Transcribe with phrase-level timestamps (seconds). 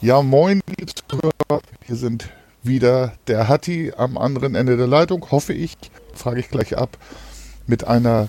[0.00, 1.60] Ja, moin, liebe Zuhörer.
[1.84, 2.28] Hier sind
[2.62, 5.76] wieder der Hatti am anderen Ende der Leitung, hoffe ich.
[6.14, 6.96] Frage ich gleich ab.
[7.66, 8.28] Mit einer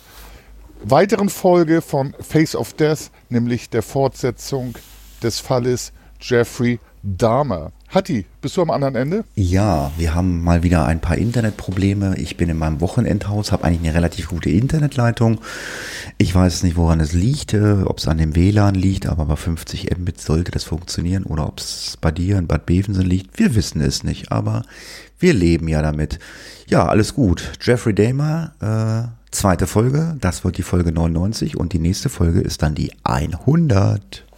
[0.82, 4.80] weiteren Folge von Face of Death, nämlich der Fortsetzung
[5.22, 7.72] des Falles Jeffrey Dahmer.
[7.92, 9.24] Hatti, bist du am anderen Ende?
[9.34, 12.20] Ja, wir haben mal wieder ein paar Internetprobleme.
[12.20, 15.42] Ich bin in meinem Wochenendhaus, habe eigentlich eine relativ gute Internetleitung.
[16.20, 19.36] Ich weiß nicht, woran es liegt, äh, ob es an dem WLAN liegt, aber bei
[19.36, 23.40] 50 Mbit sollte das funktionieren oder ob es bei dir in Bad Bevensen liegt.
[23.40, 24.62] Wir wissen es nicht, aber
[25.18, 26.20] wir leben ja damit.
[26.68, 27.54] Ja, alles gut.
[27.60, 32.62] Jeffrey Dahmer, äh, zweite Folge, das wird die Folge 99 und die nächste Folge ist
[32.62, 34.29] dann die 100.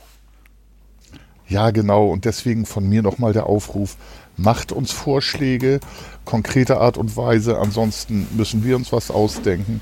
[1.52, 2.08] Ja, genau.
[2.08, 3.98] Und deswegen von mir nochmal der Aufruf,
[4.38, 5.82] macht uns Vorschläge,
[6.24, 7.60] konkrete Art und Weise.
[7.60, 9.82] Ansonsten müssen wir uns was ausdenken.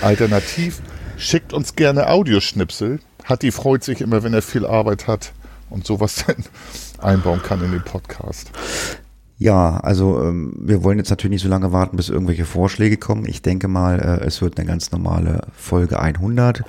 [0.00, 0.80] Alternativ,
[1.18, 3.00] schickt uns gerne Audioschnipsel.
[3.26, 5.32] Hatti freut sich immer, wenn er viel Arbeit hat
[5.68, 6.36] und sowas dann
[6.98, 8.50] einbauen kann in den Podcast.
[9.36, 13.26] Ja, also ähm, wir wollen jetzt natürlich nicht so lange warten, bis irgendwelche Vorschläge kommen.
[13.26, 16.62] Ich denke mal, äh, es wird eine ganz normale Folge 100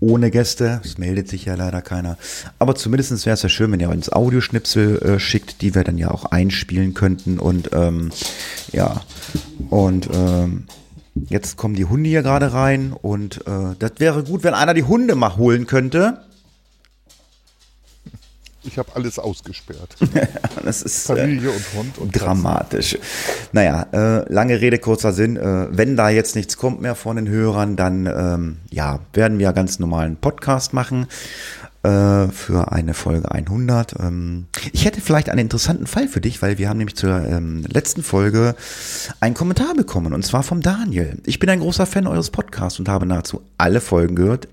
[0.00, 0.80] ohne Gäste.
[0.84, 2.16] Es meldet sich ja leider keiner.
[2.58, 5.98] Aber zumindest wäre es ja schön, wenn ihr uns Audioschnipsel äh, schickt, die wir dann
[5.98, 7.38] ja auch einspielen könnten.
[7.38, 8.10] Und ähm,
[8.72, 9.02] ja,
[9.68, 10.64] und ähm,
[11.28, 12.92] jetzt kommen die Hunde hier gerade rein.
[12.92, 16.20] Und äh, das wäre gut, wenn einer die Hunde mal holen könnte.
[18.62, 19.96] Ich habe alles ausgesperrt.
[20.64, 22.98] das ist Familie und Hund und dramatisch.
[23.52, 25.36] Naja, äh, lange Rede, kurzer Sinn.
[25.36, 29.52] Äh, wenn da jetzt nichts kommt mehr von den Hörern, dann ähm, ja, werden wir
[29.54, 31.06] ganz normalen Podcast machen
[31.82, 33.94] äh, für eine Folge 100.
[34.00, 37.64] Ähm, ich hätte vielleicht einen interessanten Fall für dich, weil wir haben nämlich zur ähm,
[37.66, 38.54] letzten Folge
[39.20, 41.18] einen Kommentar bekommen und zwar vom Daniel.
[41.24, 44.48] Ich bin ein großer Fan eures Podcasts und habe nahezu alle Folgen gehört.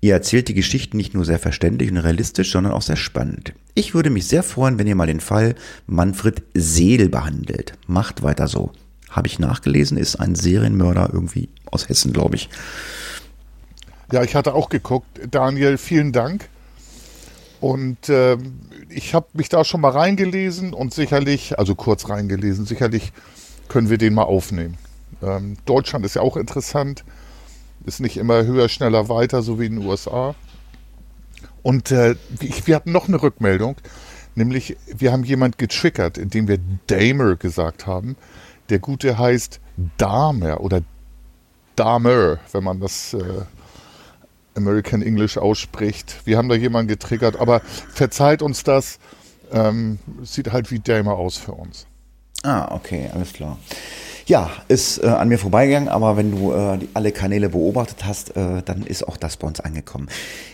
[0.00, 3.52] Ihr erzählt die Geschichten nicht nur sehr verständlich und realistisch, sondern auch sehr spannend.
[3.74, 5.54] Ich würde mich sehr freuen, wenn ihr mal den Fall
[5.86, 7.74] Manfred Seel behandelt.
[7.86, 8.72] Macht weiter so.
[9.10, 12.48] Habe ich nachgelesen, ist ein Serienmörder irgendwie aus Hessen, glaube ich.
[14.10, 15.20] Ja, ich hatte auch geguckt.
[15.30, 16.48] Daniel, vielen Dank.
[17.62, 18.38] Und äh,
[18.88, 23.12] ich habe mich da schon mal reingelesen und sicherlich, also kurz reingelesen, sicherlich
[23.68, 24.78] können wir den mal aufnehmen.
[25.22, 27.04] Ähm, Deutschland ist ja auch interessant.
[27.86, 30.34] Ist nicht immer höher, schneller, weiter, so wie in den USA.
[31.62, 32.16] Und äh,
[32.64, 33.76] wir hatten noch eine Rückmeldung,
[34.34, 36.58] nämlich wir haben jemand getriggert, indem wir
[36.88, 38.16] Damer gesagt haben.
[38.70, 39.60] Der Gute heißt
[39.98, 40.80] Dahmer oder
[41.76, 43.20] Dahmer, wenn man das äh,
[44.54, 46.20] American English ausspricht.
[46.24, 47.60] Wir haben da jemanden getriggert, aber
[47.92, 48.98] verzeiht uns das.
[49.52, 51.86] Ähm, sieht halt wie Damer aus für uns.
[52.42, 53.58] Ah, okay, alles klar.
[54.26, 58.36] Ja, ist äh, an mir vorbeigegangen, aber wenn du äh, die, alle Kanäle beobachtet hast,
[58.36, 60.08] äh, dann ist auch das bei uns angekommen.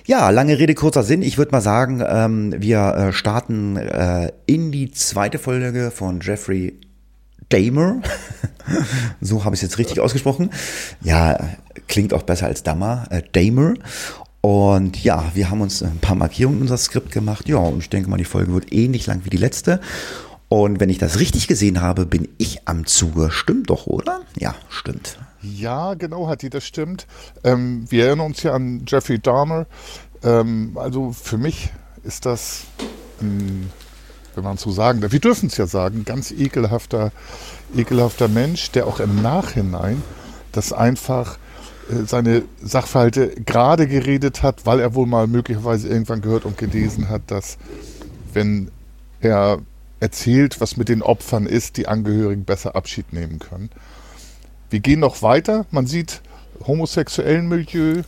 [0.07, 1.23] Ja, lange Rede, kurzer Sinn.
[1.23, 6.79] Ich würde mal sagen, ähm, wir äh, starten äh, in die zweite Folge von Jeffrey
[7.49, 8.03] Damer.
[9.21, 10.51] so habe ich es jetzt richtig ausgesprochen.
[11.03, 11.39] Ja,
[11.87, 13.07] klingt auch besser als Dammer.
[13.11, 13.75] Äh, Damer.
[14.41, 17.49] Und ja, wir haben uns ein paar Markierungen in unser Skript gemacht.
[17.49, 19.81] Ja, und ich denke mal, die Folge wird ähnlich lang wie die letzte.
[20.49, 23.31] Und wenn ich das richtig gesehen habe, bin ich am Zuge.
[23.31, 24.23] Stimmt doch, oder?
[24.39, 25.19] Ja, stimmt.
[25.43, 27.07] Ja, genau, Hatti, das stimmt.
[27.45, 29.67] Ähm, wir erinnern uns ja an Jeffrey Dahmer.
[30.23, 31.71] Ähm, also für mich
[32.03, 32.65] ist das,
[33.21, 33.71] ein,
[34.39, 37.13] wenn man so sagen darf, wir dürfen es ja sagen, ganz ekelhafter,
[37.77, 40.03] ekelhafter Mensch, der auch im Nachhinein
[40.53, 41.39] das einfach
[41.91, 47.09] äh, seine Sachverhalte gerade geredet hat, weil er wohl mal möglicherweise irgendwann gehört und gelesen
[47.09, 47.59] hat, dass
[48.33, 48.71] wenn
[49.21, 49.59] er
[50.01, 53.71] erzählt, was mit den Opfern ist, die Angehörigen besser Abschied nehmen können.
[54.71, 55.67] Wir gehen noch weiter.
[55.73, 56.23] Man sieht
[56.65, 58.03] homosexuellen Milieu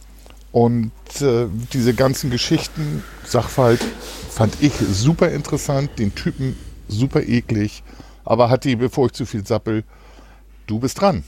[0.53, 3.81] und äh, diese ganzen Geschichten, Sachverhalt
[4.31, 6.57] fand ich super interessant, den Typen
[6.89, 7.83] super eklig.
[8.25, 9.85] Aber Hatti, bevor ich zu viel sappel,
[10.67, 11.25] du bist dran.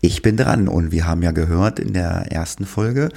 [0.00, 3.08] Ich bin dran und wir haben ja gehört in der ersten Folge,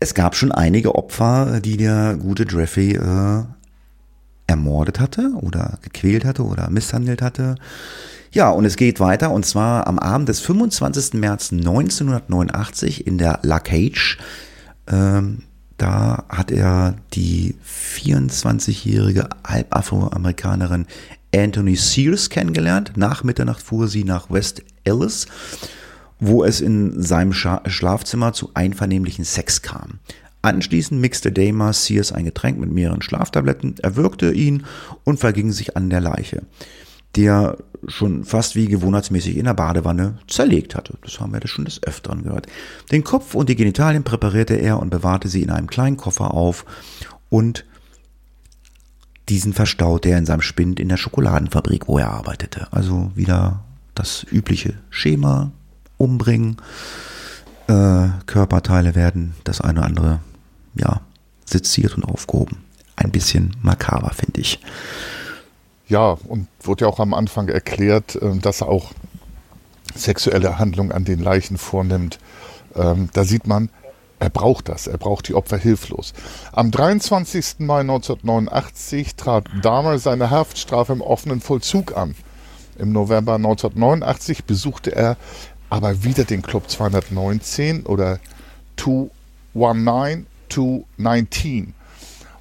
[0.00, 3.44] es gab schon einige Opfer, die der gute Jeffrey äh,
[4.48, 7.54] ermordet hatte oder gequält hatte oder misshandelt hatte.
[8.32, 11.14] Ja, und es geht weiter und zwar am Abend des 25.
[11.14, 14.18] März 1989 in der La Cage
[14.92, 15.42] ähm,
[15.78, 20.86] Da hat er die 24-jährige Halbafroamerikanerin
[21.34, 22.92] Anthony Sears kennengelernt.
[22.96, 25.26] Nach Mitternacht fuhr sie nach West Ellis,
[26.20, 29.98] wo es in seinem Scha Schlafzimmer zu einvernehmlichen Sex kam.
[30.42, 34.64] Anschließend mixte Damer Sears ein Getränk mit mehreren Schlaftabletten, erwürgte ihn
[35.04, 36.42] und verging sich an der Leiche,
[37.16, 40.94] der schon fast wie gewohnheitsmäßig in der Badewanne zerlegt hatte.
[41.02, 42.46] Das haben wir ja schon des Öfteren gehört.
[42.90, 46.64] Den Kopf und die Genitalien präparierte er und bewahrte sie in einem kleinen Koffer auf
[47.28, 47.64] und
[49.28, 52.68] diesen verstaute er in seinem Spind in der Schokoladenfabrik, wo er arbeitete.
[52.72, 53.64] Also wieder
[53.94, 55.52] das übliche Schema,
[55.96, 56.56] umbringen,
[57.68, 60.20] äh, Körperteile werden das eine oder andere,
[60.74, 61.00] ja,
[61.44, 62.58] seziert und aufgehoben.
[62.96, 64.60] Ein bisschen makaber, finde ich.
[65.92, 68.92] Ja, und wurde ja auch am Anfang erklärt, ähm, dass er auch
[69.94, 72.18] sexuelle Handlungen an den Leichen vornimmt.
[72.74, 73.68] Ähm, da sieht man,
[74.18, 76.14] er braucht das, er braucht die Opfer hilflos.
[76.50, 77.56] Am 23.
[77.58, 82.14] Mai 1989 trat Dahmer seine Haftstrafe im offenen Vollzug an.
[82.78, 85.18] Im November 1989 besuchte er
[85.68, 88.18] aber wieder den Club 219 oder
[88.76, 91.74] 219, 219,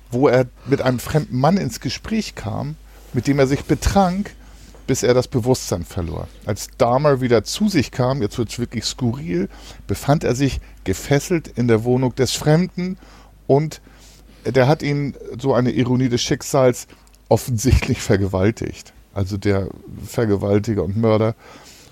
[0.09, 2.77] wo er mit einem fremden Mann ins Gespräch kam,
[3.13, 4.35] mit dem er sich betrank,
[4.87, 6.27] bis er das Bewusstsein verlor.
[6.45, 9.47] Als Dahmer wieder zu sich kam, jetzt wird es wirklich skurril,
[9.87, 12.97] befand er sich gefesselt in der Wohnung des Fremden
[13.47, 13.81] und
[14.45, 16.87] der hat ihn, so eine Ironie des Schicksals,
[17.29, 18.93] offensichtlich vergewaltigt.
[19.13, 19.67] Also der
[20.05, 21.35] Vergewaltiger und Mörder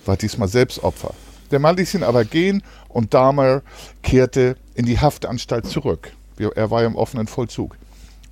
[0.06, 1.14] war diesmal selbst Opfer.
[1.52, 3.62] Der Mann ließ ihn aber gehen und Dahmer
[4.04, 6.12] kehrte in die Haftanstalt zurück.
[6.38, 7.76] Er war im offenen Vollzug.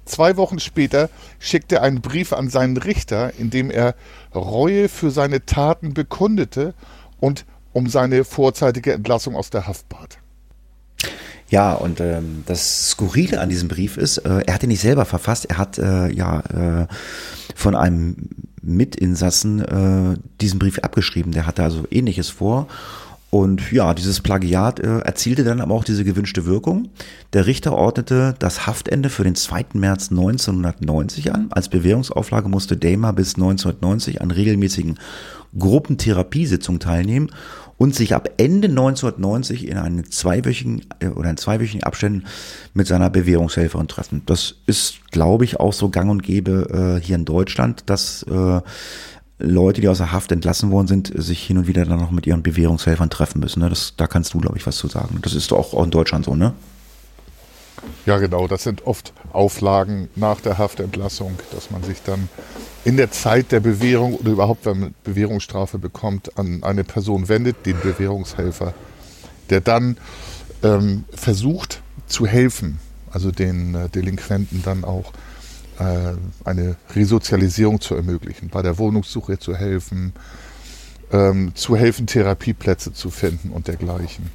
[0.08, 3.96] Zwei Wochen später schickte er einen Brief an seinen Richter, in dem er
[4.34, 6.74] Reue für seine Taten bekundete
[7.20, 10.18] und um seine vorzeitige Entlassung aus der Haft bat.
[11.50, 15.06] Ja, und ähm, das Skurrile an diesem Brief ist, äh, er hat ihn nicht selber
[15.06, 16.88] verfasst, er hat äh, ja äh,
[17.56, 18.30] von einem
[18.62, 22.68] Mitinsassen äh, diesen Brief abgeschrieben, der hatte also ähnliches vor
[23.38, 26.90] und ja, dieses Plagiat äh, erzielte dann aber auch diese gewünschte Wirkung.
[27.34, 29.66] Der Richter ordnete das Haftende für den 2.
[29.74, 31.46] März 1990 an.
[31.52, 34.98] Als Bewährungsauflage musste Damer bis 1990 an regelmäßigen
[35.56, 37.30] Gruppentherapiesitzungen teilnehmen
[37.78, 42.24] und sich ab Ende 1990 in einen zweiwöchigen äh, oder in zweiwöchigen Abständen
[42.74, 44.24] mit seiner Bewährungshelferin treffen.
[44.26, 48.62] Das ist, glaube ich, auch so gang und gäbe äh, hier in Deutschland, dass äh,
[49.40, 52.26] Leute, die aus der Haft entlassen worden sind, sich hin und wieder dann noch mit
[52.26, 53.60] ihren Bewährungshelfern treffen müssen.
[53.60, 53.70] Ne?
[53.70, 55.20] Das, da kannst du, glaube ich, was zu sagen.
[55.22, 56.54] Das ist auch in Deutschland so, ne?
[58.06, 58.48] Ja, genau.
[58.48, 62.30] Das sind oft Auflagen nach der Haftentlassung, dass man sich dann
[62.86, 67.66] in der Zeit der Bewährung oder überhaupt, wenn man Bewährungsstrafe bekommt, an eine Person wendet,
[67.66, 68.74] den Bewährungshelfer,
[69.50, 69.98] der dann
[70.64, 72.80] ähm, versucht zu helfen,
[73.12, 75.12] also den äh, Delinquenten dann auch
[75.80, 80.14] eine Resozialisierung zu ermöglichen, bei der Wohnungssuche zu helfen,
[81.12, 84.30] ähm, zu helfen, Therapieplätze zu finden und dergleichen.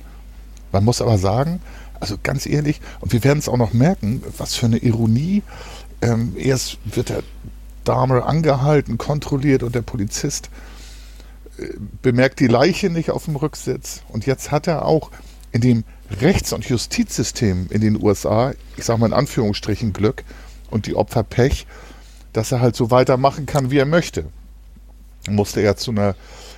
[0.70, 1.60] Man muss aber sagen,
[2.00, 5.42] also ganz ehrlich, und wir werden es auch noch merken, was für eine Ironie.
[6.00, 7.22] Ähm, erst wird der
[7.84, 10.50] Dahmer angehalten, kontrolliert und der Polizist
[11.58, 11.68] äh,
[12.00, 14.02] bemerkt die Leiche nicht auf dem Rücksitz.
[14.08, 15.10] Und jetzt hat er auch
[15.52, 15.84] in dem
[16.20, 20.24] Rechts- und Justizsystem in den USA, ich sage mal in Anführungsstrichen Glück,
[20.72, 21.66] und die Opfer Pech,
[22.32, 24.24] dass er halt so weitermachen kann, wie er möchte.
[25.28, 26.16] Musste er zu einer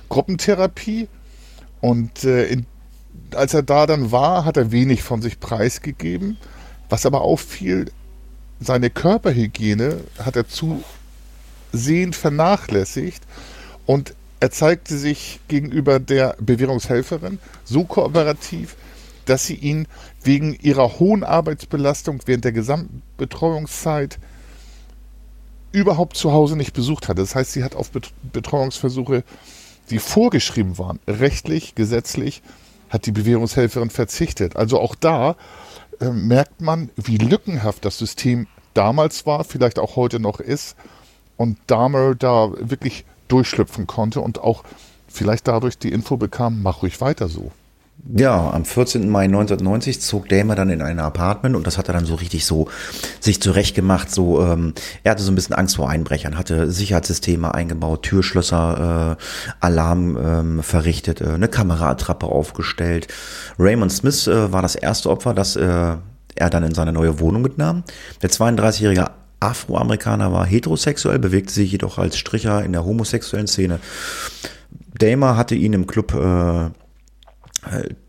[0.09, 1.07] Gruppentherapie
[1.81, 2.65] und äh, in,
[3.35, 6.37] als er da dann war, hat er wenig von sich preisgegeben.
[6.89, 7.91] Was aber auffiel,
[8.59, 13.23] seine Körperhygiene hat er zusehend vernachlässigt
[13.85, 18.75] und er zeigte sich gegenüber der Bewährungshelferin so kooperativ,
[19.25, 19.87] dass sie ihn
[20.23, 24.19] wegen ihrer hohen Arbeitsbelastung während der gesamten Betreuungszeit
[25.71, 27.19] überhaupt zu Hause nicht besucht hat.
[27.19, 27.91] Das heißt, sie hat auf
[28.31, 29.23] Betreuungsversuche,
[29.89, 32.41] die vorgeschrieben waren, rechtlich, gesetzlich,
[32.89, 34.55] hat die Bewährungshelferin verzichtet.
[34.55, 35.35] Also auch da
[35.99, 40.75] äh, merkt man, wie lückenhaft das System damals war, vielleicht auch heute noch ist,
[41.37, 44.63] und Dahmer da wirklich durchschlüpfen konnte und auch
[45.07, 47.51] vielleicht dadurch die Info bekam, mach ruhig weiter so.
[48.13, 49.09] Ja, am 14.
[49.09, 52.45] Mai 1990 zog Dahmer dann in ein Apartment und das hat er dann so richtig
[52.45, 52.67] so
[53.19, 54.11] sich zurechtgemacht.
[54.11, 59.55] So, ähm, er hatte so ein bisschen Angst vor Einbrechern, hatte Sicherheitssysteme eingebaut, Türschlösser, äh,
[59.59, 63.07] Alarm ähm, verrichtet, äh, eine Kameraattrappe aufgestellt.
[63.57, 65.95] Raymond Smith äh, war das erste Opfer, das äh,
[66.35, 67.83] er dann in seine neue Wohnung mitnahm.
[68.21, 69.07] Der 32-jährige
[69.39, 73.79] Afroamerikaner war heterosexuell, bewegte sich jedoch als Stricher in der homosexuellen Szene.
[74.99, 76.69] Damer hatte ihn im Club äh,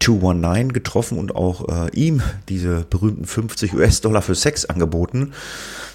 [0.01, 5.33] 219 getroffen und auch äh, ihm diese berühmten 50 US-Dollar für Sex angeboten.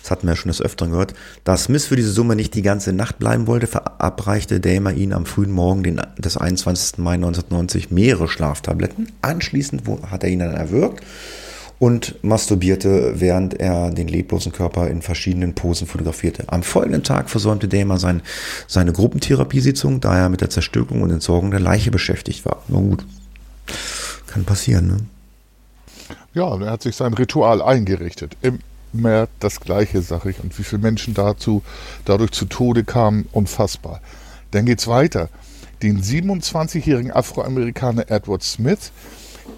[0.01, 1.13] Das hatten wir ja schon des Öfteren gehört.
[1.44, 5.25] Da Smith für diese Summe nicht die ganze Nacht bleiben wollte, verabreichte Dahmer ihn am
[5.25, 6.98] frühen Morgen den, des 21.
[6.98, 9.12] Mai 1990 mehrere Schlaftabletten.
[9.22, 11.03] Anschließend hat er ihn dann erwürgt
[11.82, 16.44] und masturbierte, während er den leblosen Körper in verschiedenen Posen fotografierte.
[16.48, 18.22] Am folgenden Tag versäumte Dahmer sein,
[18.68, 22.62] seine Gruppentherapiesitzung, da er mit der Zerstörung und Entsorgung der Leiche beschäftigt war.
[22.68, 23.03] Na gut,
[24.27, 24.98] kann passieren, ne?
[26.34, 28.38] Ja, er hat sich sein Ritual eingerichtet.
[28.94, 30.39] Immer das Gleiche, sag ich.
[30.41, 31.62] Und wie viele Menschen dazu,
[32.06, 34.01] dadurch zu Tode kamen, unfassbar.
[34.51, 35.30] Dann geht's weiter.
[35.82, 38.91] Den 27-jährigen Afroamerikaner Edward Smith,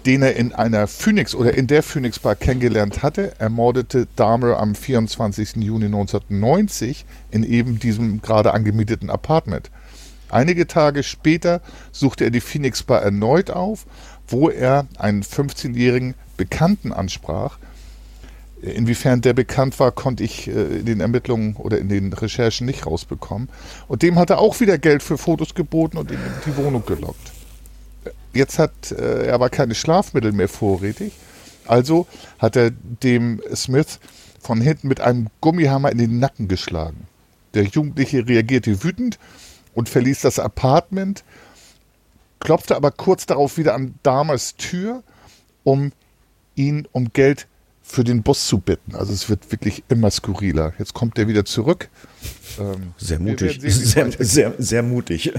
[0.06, 4.74] den er in einer Phoenix oder in der Phoenix Bar kennengelernt hatte, ermordete Dahmer am
[4.74, 5.56] 24.
[5.56, 9.70] Juni 1990 in eben diesem gerade angemieteten Apartment.
[10.34, 11.60] Einige Tage später
[11.92, 13.86] suchte er die Phoenix Bar erneut auf,
[14.26, 17.58] wo er einen 15-jährigen Bekannten ansprach.
[18.60, 22.84] Inwiefern der bekannt war, konnte ich äh, in den Ermittlungen oder in den Recherchen nicht
[22.84, 23.48] rausbekommen.
[23.86, 26.84] Und dem hat er auch wieder Geld für Fotos geboten und ihn in die Wohnung
[26.84, 27.30] gelockt.
[28.32, 31.12] Jetzt hat äh, er aber keine Schlafmittel mehr vorrätig.
[31.64, 32.08] Also
[32.40, 34.00] hat er dem Smith
[34.40, 37.06] von hinten mit einem Gummihammer in den Nacken geschlagen.
[37.54, 39.20] Der Jugendliche reagierte wütend
[39.74, 41.24] und verließ das Apartment,
[42.40, 45.02] klopfte aber kurz darauf wieder an Dahmers Tür,
[45.62, 45.92] um
[46.54, 47.46] ihn um Geld
[47.86, 48.94] für den Bus zu bitten.
[48.94, 50.72] Also es wird wirklich immer skurriler.
[50.78, 51.90] Jetzt kommt er wieder zurück.
[52.58, 53.60] Ähm, sehr mutig.
[53.60, 55.26] Sehen, sehr, sehr, sehr, mutig.
[55.26, 55.32] Ja,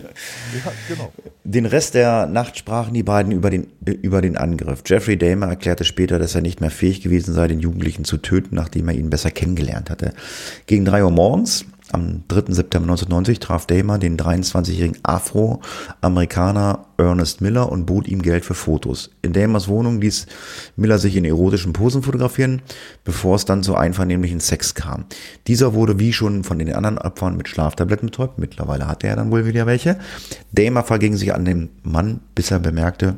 [0.88, 1.12] genau.
[1.44, 4.84] Den Rest der Nacht sprachen die beiden über den, über den Angriff.
[4.86, 8.56] Jeffrey Dahmer erklärte später, dass er nicht mehr fähig gewesen sei, den Jugendlichen zu töten,
[8.56, 10.14] nachdem er ihn besser kennengelernt hatte.
[10.68, 11.66] Gegen drei Uhr morgens
[11.96, 12.54] am 3.
[12.54, 19.12] September 1990 traf Dahmer den 23-jährigen Afro-Amerikaner Ernest Miller und bot ihm Geld für Fotos.
[19.22, 20.28] In Dahmers Wohnung ließ
[20.76, 22.62] Miller sich in erotischen Posen fotografieren,
[23.06, 25.06] bevor es dann zu einvernehmlichen Sex kam.
[25.48, 28.40] Dieser wurde wie schon von den anderen Opfern mit Schlaftabletten betäubt.
[28.40, 29.98] Mittlerweile hatte er dann wohl wieder welche.
[30.52, 33.16] Dahmer verging sich an dem Mann, bis er bemerkte,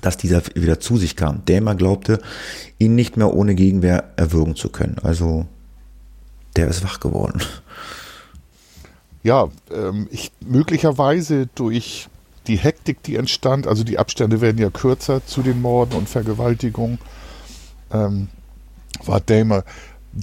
[0.00, 1.42] dass dieser wieder zu sich kam.
[1.44, 2.20] Dahmer glaubte,
[2.78, 4.96] ihn nicht mehr ohne Gegenwehr erwürgen zu können.
[5.02, 5.46] Also
[6.56, 7.42] der ist wach geworden.
[9.22, 12.08] Ja, ähm, ich möglicherweise durch
[12.48, 16.98] die Hektik, die entstand, also die Abstände werden ja kürzer zu den Morden und Vergewaltigungen,
[17.92, 18.28] ähm,
[19.04, 19.64] war Dahmer,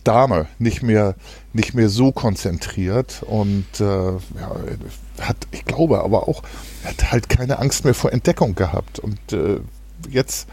[0.03, 1.15] Dahmer nicht mehr,
[1.53, 4.55] nicht mehr so konzentriert und äh, ja,
[5.21, 6.43] hat, ich glaube aber auch,
[6.83, 8.99] hat halt keine Angst mehr vor Entdeckung gehabt.
[8.99, 9.59] Und äh,
[10.09, 10.47] jetzt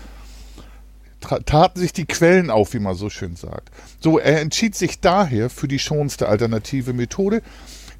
[1.44, 3.70] taten sich die Quellen auf, wie man so schön sagt.
[4.00, 7.42] So, er entschied sich daher für die schonste alternative Methode,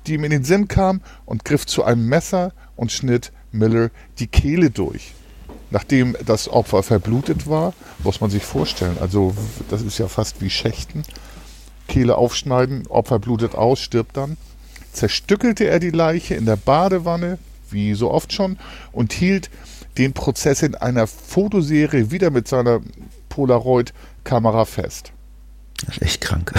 [0.07, 4.27] die ihm in den Sinn kam und griff zu einem Messer und schnitt Miller die
[4.27, 5.13] Kehle durch.
[5.71, 9.35] Nachdem das Opfer verblutet war, muss man sich vorstellen, also
[9.69, 11.03] das ist ja fast wie Schächten.
[11.89, 14.37] Kehle aufschneiden, Opfer blutet aus, stirbt dann.
[14.93, 17.39] Zerstückelte er die Leiche in der Badewanne,
[17.71, 18.59] wie so oft schon,
[18.93, 19.51] und hielt
[19.99, 22.81] den Prozess in einer Fotoserie wieder mit seiner
[23.37, 25.13] Polaroid-Kamera fest.
[25.85, 26.55] Das ist echt krank.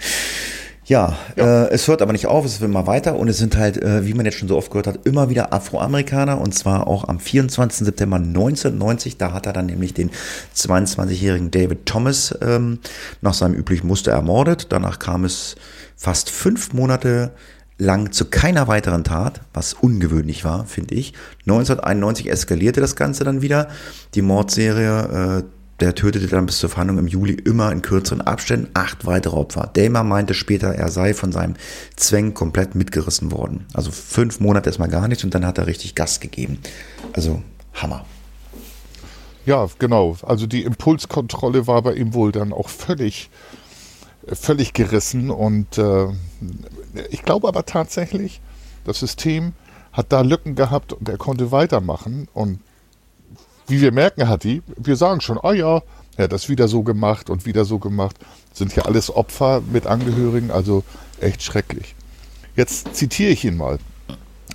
[0.84, 1.64] ja, ja.
[1.64, 4.04] Äh, es hört aber nicht auf, es wird immer weiter und es sind halt, äh,
[4.04, 7.20] wie man jetzt schon so oft gehört hat, immer wieder Afroamerikaner und zwar auch am
[7.20, 7.86] 24.
[7.86, 9.16] September 1990.
[9.16, 10.10] Da hat er dann nämlich den
[10.54, 12.80] 22-jährigen David Thomas ähm,
[13.22, 14.66] nach seinem üblichen Muster ermordet.
[14.72, 15.56] Danach kam es
[15.96, 17.32] fast fünf Monate
[17.78, 21.14] lang zu keiner weiteren Tat, was ungewöhnlich war, finde ich.
[21.46, 23.68] 1991 eskalierte das Ganze dann wieder.
[24.14, 25.44] Die Mordserie äh,
[25.80, 29.70] der tötete dann bis zur Verhandlung im Juli immer in kürzeren Abständen acht weitere Opfer.
[29.74, 31.54] Dahmer meinte später, er sei von seinem
[31.96, 33.66] Zwang komplett mitgerissen worden.
[33.74, 36.58] Also fünf Monate erstmal gar nichts und dann hat er richtig Gas gegeben.
[37.12, 37.42] Also
[37.74, 38.04] Hammer.
[39.46, 40.16] Ja, genau.
[40.22, 43.30] Also die Impulskontrolle war bei ihm wohl dann auch völlig,
[44.26, 45.30] völlig gerissen.
[45.30, 46.06] Und äh,
[47.10, 48.40] ich glaube aber tatsächlich,
[48.84, 49.52] das System
[49.92, 52.28] hat da Lücken gehabt und er konnte weitermachen.
[52.32, 52.60] Und
[53.66, 55.82] wie wir merken, hat die, wir sagen schon, oh ja,
[56.16, 58.16] er hat das wieder so gemacht und wieder so gemacht.
[58.52, 60.84] Sind ja alles Opfer mit Angehörigen, also
[61.20, 61.94] echt schrecklich.
[62.56, 63.78] Jetzt zitiere ich ihn mal.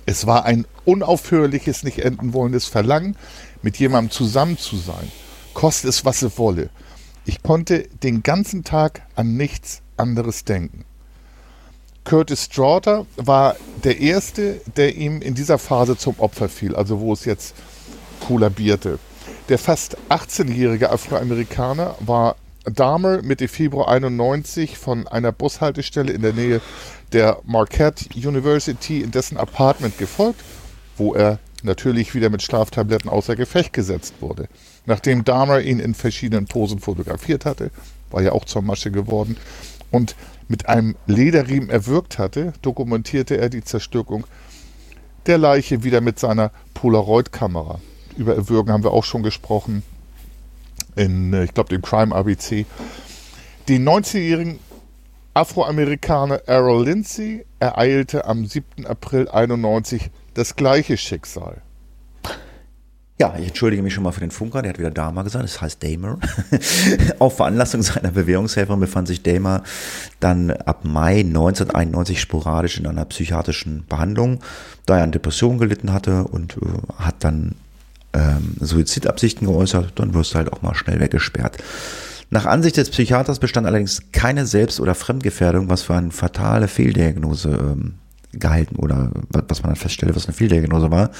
[0.06, 3.16] Es war ein unaufhörliches, nicht enden wollendes Verlangen,
[3.62, 5.10] mit jemandem zusammen zu sein.
[5.52, 6.70] Koste es, was es wolle.
[7.26, 10.84] Ich konnte den ganzen Tag an nichts anderes denken.
[12.04, 17.12] Curtis Straughter war der Erste, der ihm in dieser Phase zum Opfer fiel, also wo
[17.12, 17.54] es jetzt
[18.20, 18.98] kollabierte.
[19.48, 26.60] Der fast 18-jährige Afroamerikaner war Dahmer Mitte Februar 91 von einer Bushaltestelle in der Nähe
[27.12, 30.40] der Marquette University in dessen Apartment gefolgt,
[30.96, 34.48] wo er natürlich wieder mit Schlaftabletten außer Gefecht gesetzt wurde.
[34.86, 37.70] Nachdem Dahmer ihn in verschiedenen Posen fotografiert hatte,
[38.10, 39.36] war ja auch zur Masche geworden,
[39.90, 40.14] und
[40.48, 44.24] mit einem Lederriemen erwürgt hatte, dokumentierte er die Zerstückung
[45.26, 47.80] der Leiche wieder mit seiner Polaroid-Kamera.
[48.16, 49.82] Über Erwürgen haben wir auch schon gesprochen
[50.96, 52.66] in, äh, ich glaube, dem Crime ABC.
[53.68, 54.58] Den 19-jährigen
[55.34, 58.86] Afroamerikaner Errol Lindsay ereilte am 7.
[58.86, 61.62] April 91 das gleiche Schicksal.
[63.20, 65.60] Ja, ich entschuldige mich schon mal für den Funker, der hat wieder Dahmer gesagt, das
[65.60, 66.18] heißt Damer.
[67.18, 69.62] Auf Veranlassung seiner Bewährungshelferin befand sich Damer
[70.20, 74.40] dann ab Mai 1991 sporadisch in einer psychiatrischen Behandlung,
[74.86, 77.56] da er an Depressionen gelitten hatte und äh, hat dann
[78.12, 81.58] ähm, Suizidabsichten geäußert, dann wirst du halt auch mal schnell weggesperrt.
[82.30, 87.50] Nach Ansicht des Psychiaters bestand allerdings keine Selbst- oder Fremdgefährdung, was für eine fatale Fehldiagnose
[87.50, 87.94] ähm,
[88.32, 91.10] gehalten oder was man dann feststellte, was eine Fehldiagnose war.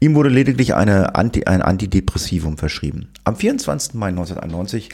[0.00, 3.08] Ihm wurde lediglich eine Anti, ein Antidepressivum verschrieben.
[3.24, 3.94] Am 24.
[3.94, 4.88] Mai 1991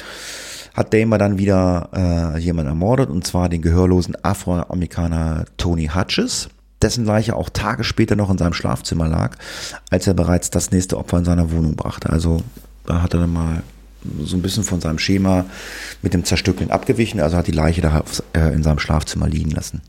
[0.74, 1.88] hat Damer dann wieder
[2.36, 6.50] äh, jemanden ermordet, und zwar den gehörlosen Afroamerikaner Tony Hutches,
[6.82, 9.36] dessen Leiche auch Tage später noch in seinem Schlafzimmer lag,
[9.90, 12.10] als er bereits das nächste Opfer in seiner Wohnung brachte.
[12.10, 12.42] Also
[12.84, 13.62] da hat er dann mal
[14.22, 15.46] so ein bisschen von seinem Schema
[16.02, 18.04] mit dem Zerstückeln abgewichen, also hat die Leiche da
[18.34, 19.80] äh, in seinem Schlafzimmer liegen lassen.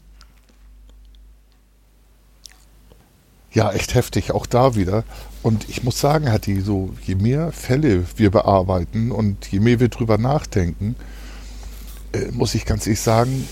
[3.51, 5.03] Ja, echt heftig, auch da wieder.
[5.41, 9.89] Und ich muss sagen, Hatti, so je mehr Fälle wir bearbeiten und je mehr wir
[9.89, 10.95] drüber nachdenken,
[12.13, 13.47] äh, muss ich ganz ehrlich sagen,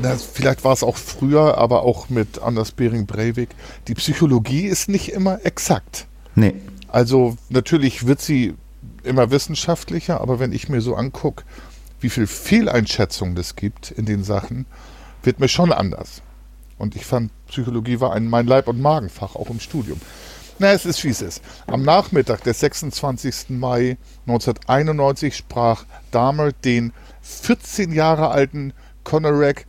[0.00, 3.50] na, vielleicht war es auch früher, aber auch mit Anders Bering Breivik,
[3.88, 6.06] die Psychologie ist nicht immer exakt.
[6.34, 6.54] Nee.
[6.88, 8.54] Also natürlich wird sie
[9.04, 11.44] immer wissenschaftlicher, aber wenn ich mir so angucke,
[12.00, 14.66] wie viel Fehleinschätzung es gibt in den Sachen,
[15.22, 16.22] wird mir schon anders.
[16.78, 20.00] Und ich fand, Psychologie war ein mein Leib- und Magenfach, auch im Studium.
[20.58, 21.42] Na, es ist wie es ist.
[21.66, 23.50] Am Nachmittag des 26.
[23.50, 23.96] Mai
[24.26, 28.72] 1991 sprach Dahmer den 14 Jahre alten
[29.04, 29.66] Conorek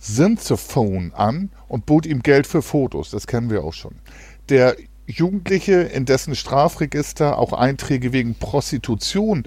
[0.00, 3.10] Synthephone an und bot ihm Geld für Fotos.
[3.10, 3.96] Das kennen wir auch schon.
[4.48, 9.44] Der Jugendliche, in dessen Strafregister auch Einträge wegen Prostitution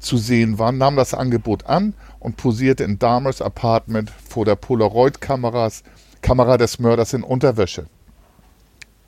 [0.00, 6.56] zu sehen waren, nahm das Angebot an und posierte in Dahmers Apartment vor der Polaroid-Kamera
[6.56, 7.86] des Mörders in Unterwäsche.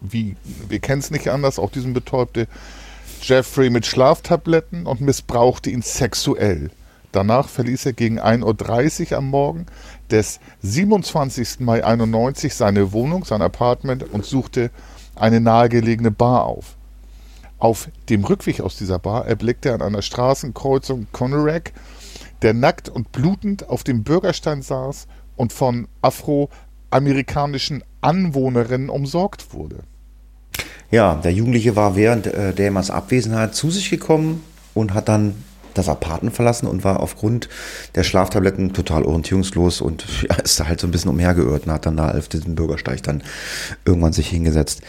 [0.00, 0.36] Wie,
[0.68, 2.46] wir kennen es nicht anders, auch diesen betäubte
[3.22, 6.70] Jeffrey mit Schlaftabletten und missbrauchte ihn sexuell.
[7.12, 9.66] Danach verließ er gegen 1.30 Uhr am Morgen
[10.12, 11.60] des 27.
[11.60, 14.70] Mai 91 seine Wohnung, sein Apartment und suchte
[15.16, 16.76] eine nahegelegene Bar auf.
[17.58, 21.72] Auf dem Rückweg aus dieser Bar erblickte er an einer Straßenkreuzung Conorak,
[22.42, 29.80] der nackt und blutend auf dem Bürgerstein saß und von afroamerikanischen Anwohnerinnen umsorgt wurde.
[30.90, 34.42] Ja, der Jugendliche war während äh, Dämers Abwesenheit zu sich gekommen
[34.74, 35.34] und hat dann
[35.74, 37.48] das Apartment verlassen und war aufgrund
[37.94, 41.86] der Schlaftabletten total orientierungslos und ja, ist da halt so ein bisschen umhergeirrt und hat
[41.86, 43.22] dann da auf diesem Bürgersteig dann
[43.84, 44.82] irgendwann sich hingesetzt.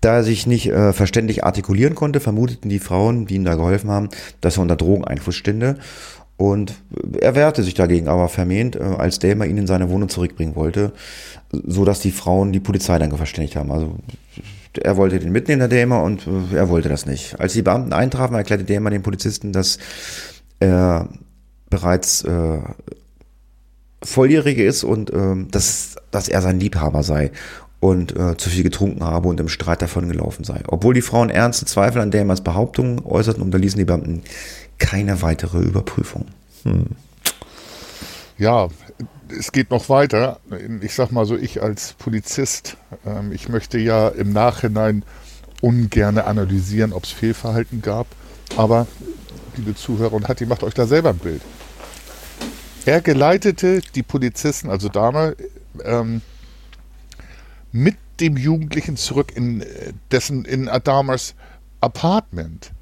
[0.00, 3.90] Da er sich nicht äh, verständlich artikulieren konnte, vermuteten die Frauen, die ihm da geholfen
[3.90, 4.10] haben,
[4.40, 5.78] dass er unter Drogeneinfluss stünde.
[6.36, 6.74] Und
[7.18, 10.92] er wehrte sich dagegen aber vermehnt, äh, als Dahmer ihn in seine Wohnung zurückbringen wollte,
[11.50, 13.72] so dass die Frauen die Polizei dann verständigt haben.
[13.72, 13.96] Also
[14.78, 17.38] er wollte den mitnehmen, der Dämer, und äh, er wollte das nicht.
[17.40, 19.78] Als die Beamten eintrafen, erklärte Dämer den Polizisten, dass
[20.60, 21.08] er
[21.70, 22.58] bereits äh,
[24.02, 27.32] volljährig ist und äh, dass, dass er sein Liebhaber sei
[27.80, 30.62] und äh, zu viel getrunken habe und im Streit davon gelaufen sei.
[30.68, 34.22] Obwohl die Frauen ernste Zweifel an Dämers Behauptungen äußerten, unterließen die Beamten
[34.78, 36.26] keine weitere Überprüfung.
[36.64, 36.86] Hm.
[38.38, 38.68] Ja,
[39.30, 40.40] es geht noch weiter.
[40.80, 45.04] Ich sag mal so, ich als Polizist, ähm, ich möchte ja im Nachhinein
[45.60, 48.06] ungern analysieren, ob es Fehlverhalten gab.
[48.56, 48.86] Aber,
[49.56, 51.42] liebe Zuhörer und Hatti, macht euch da selber ein Bild.
[52.84, 55.36] Er geleitete die Polizisten, also Dame,
[55.82, 56.22] ähm,
[57.72, 61.34] mit dem Jugendlichen zurück in äh, dessen in Adamers
[61.80, 62.72] Apartment.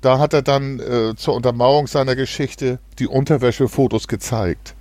[0.00, 4.74] Da hat er dann äh, zur Untermauerung seiner Geschichte die Unterwäschefotos gezeigt.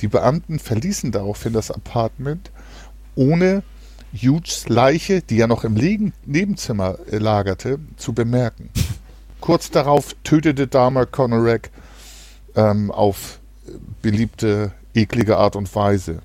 [0.00, 2.50] Die Beamten verließen daraufhin das Apartment,
[3.14, 3.62] ohne
[4.12, 8.70] Hughes Leiche, die ja noch im Nebenzimmer äh, lagerte, zu bemerken.
[9.40, 11.70] Kurz darauf tötete Dahmer Conorak
[12.56, 13.40] ähm, auf
[14.02, 16.20] beliebte, eklige Art und Weise.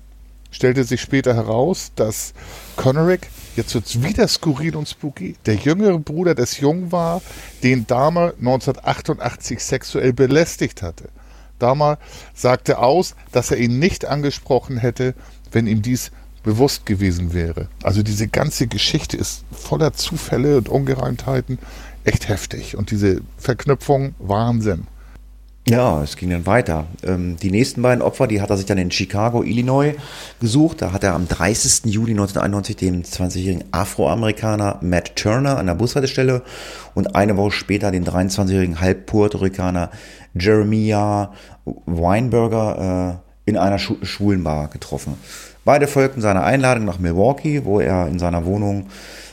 [0.50, 2.32] Stellte sich später heraus, dass
[2.76, 7.20] Conorak, jetzt wird es wieder skurril und spooky, der jüngere Bruder des Jungen war,
[7.62, 11.08] den Dahmer 1988 sexuell belästigt hatte.
[11.58, 11.98] Dahmer
[12.34, 15.14] sagte aus, dass er ihn nicht angesprochen hätte,
[15.52, 16.10] wenn ihm dies
[16.42, 17.68] bewusst gewesen wäre.
[17.82, 21.58] Also diese ganze Geschichte ist voller Zufälle und Ungereimtheiten
[22.04, 22.76] echt heftig.
[22.76, 24.86] Und diese Verknüpfung, Wahnsinn.
[25.68, 26.86] Ja, es ging dann weiter.
[27.02, 29.94] Ähm, die nächsten beiden Opfer, die hat er sich dann in Chicago, Illinois
[30.38, 30.80] gesucht.
[30.80, 31.92] Da hat er am 30.
[31.92, 36.42] Juli 1991 den 20-jährigen Afroamerikaner Matt Turner an der Bushaltestelle
[36.94, 39.90] und eine Woche später den 23-jährigen Halb-Puerto-Ricaner
[40.34, 41.32] Jeremiah
[41.64, 45.14] Weinberger äh, in einer Schu Schwulenbar getroffen.
[45.64, 48.86] Beide folgten seiner Einladung nach Milwaukee, wo er in seiner Wohnung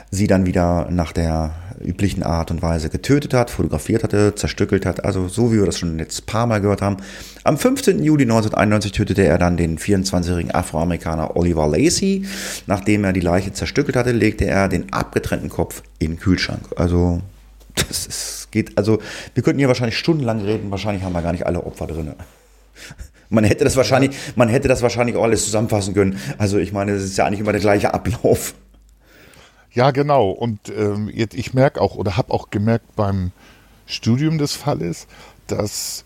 [0.10, 1.52] sie dann wieder nach der
[1.84, 5.80] üblichen Art und Weise getötet hat, fotografiert hatte, zerstückelt hat, also so wie wir das
[5.80, 6.98] schon jetzt ein paar Mal gehört haben.
[7.43, 8.04] Am 15.
[8.04, 12.26] Juli 1991 tötete er dann den 24-jährigen Afroamerikaner Oliver Lacey.
[12.67, 16.62] Nachdem er die Leiche zerstückelt hatte, legte er den abgetrennten Kopf in den Kühlschrank.
[16.76, 17.22] Also
[17.76, 19.00] das ist, geht, also
[19.34, 22.13] wir könnten hier wahrscheinlich stundenlang reden, wahrscheinlich haben wir gar nicht alle Opfer drin.
[23.30, 26.19] Man hätte das wahrscheinlich, man hätte das wahrscheinlich auch alles zusammenfassen können.
[26.38, 28.54] Also ich meine, es ist ja eigentlich immer der gleiche Ablauf.
[29.73, 30.29] Ja, genau.
[30.29, 33.31] Und ähm, ich merke auch oder habe auch gemerkt beim
[33.86, 35.07] Studium des Falles,
[35.47, 36.05] dass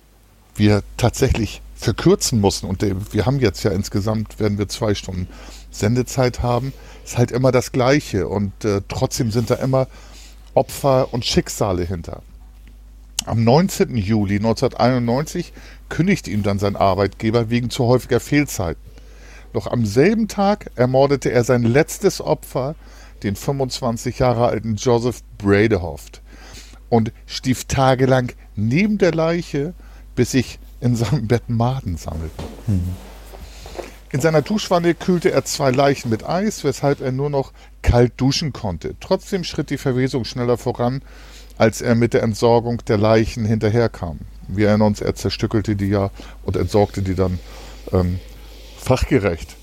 [0.56, 2.66] wir tatsächlich verkürzen mussten.
[2.66, 5.28] Und wir haben jetzt ja insgesamt, werden wir zwei Stunden
[5.70, 6.74] Sendezeit haben.
[7.06, 8.28] Ist halt immer das Gleiche.
[8.28, 9.88] Und äh, trotzdem sind da immer
[10.54, 12.24] Opfer und Schicksale hinter.
[13.26, 13.96] Am 19.
[13.98, 15.52] Juli 1991
[15.90, 18.82] kündigte ihm dann sein Arbeitgeber wegen zu häufiger Fehlzeiten.
[19.54, 22.76] Noch am selben Tag ermordete er sein letztes Opfer,
[23.24, 26.22] den 25 Jahre alten Joseph Bradehoft
[26.90, 29.74] und stief tagelang neben der Leiche,
[30.16, 32.46] bis sich in seinem Bett Maden sammelten.
[32.68, 32.96] Mhm.
[34.10, 37.52] In seiner Duschwanne kühlte er zwei Leichen mit Eis, weshalb er nur noch
[37.82, 38.96] kalt duschen konnte.
[39.02, 41.02] Trotzdem schritt die Verwesung schneller voran,
[41.58, 44.20] als er mit der Entsorgung der Leichen hinterherkam.
[44.48, 46.10] Wir erinnern uns, er zerstückelte die ja
[46.44, 47.38] und entsorgte die dann
[47.92, 48.20] ähm,
[48.78, 49.57] fachgerecht.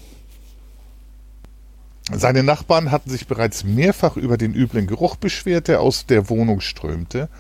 [2.13, 6.61] Seine Nachbarn hatten sich bereits mehrfach über den üblen Geruch beschwert, der aus der Wohnung
[6.61, 7.31] strömte.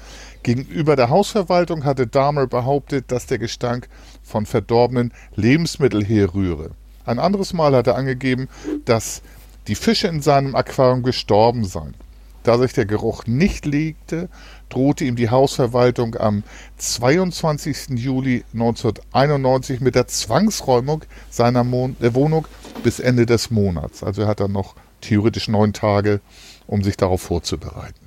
[0.42, 3.88] Gegenüber der Hausverwaltung hatte Dahmer behauptet, dass der Gestank
[4.22, 6.70] von verdorbenen Lebensmitteln herrühre.
[7.04, 8.48] Ein anderes Mal hat er angegeben,
[8.86, 9.20] dass
[9.68, 11.94] die Fische in seinem Aquarium gestorben seien.
[12.42, 14.28] Da sich der Geruch nicht legte,
[14.74, 16.42] drohte ihm die Hausverwaltung am
[16.78, 17.90] 22.
[17.96, 22.46] Juli 1991 mit der Zwangsräumung seiner Mon der Wohnung
[22.82, 24.02] bis Ende des Monats.
[24.02, 26.20] Also er hat dann noch theoretisch neun Tage,
[26.66, 28.04] um sich darauf vorzubereiten.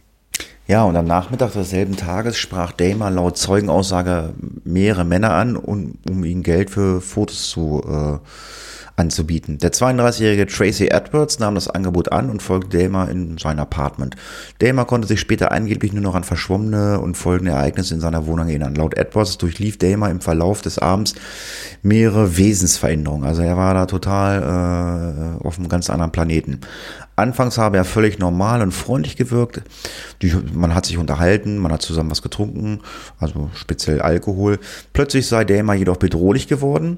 [0.67, 4.33] Ja, und am Nachmittag desselben Tages sprach Damer laut Zeugenaussage
[4.65, 8.17] mehrere Männer an, um, um ihnen Geld für Fotos zu äh,
[8.97, 9.59] anzubieten.
[9.59, 14.15] Der 32-jährige Tracy Edwards nahm das Angebot an und folgte Damer in sein Apartment.
[14.57, 18.49] Damer konnte sich später angeblich nur noch an verschwommene und folgende Ereignisse in seiner Wohnung
[18.49, 18.73] erinnern.
[18.73, 21.13] Laut Edwards durchlief Damer im Verlauf des Abends
[21.83, 23.27] mehrere Wesensveränderungen.
[23.27, 26.61] Also er war da total äh, auf einem ganz anderen Planeten.
[27.15, 29.61] Anfangs habe er völlig normal und freundlich gewirkt.
[30.23, 32.81] Die, man hat sich unterhalten, man hat zusammen was getrunken,
[33.19, 34.59] also speziell Alkohol.
[34.93, 36.97] Plötzlich sei Damer jedoch bedrohlich geworden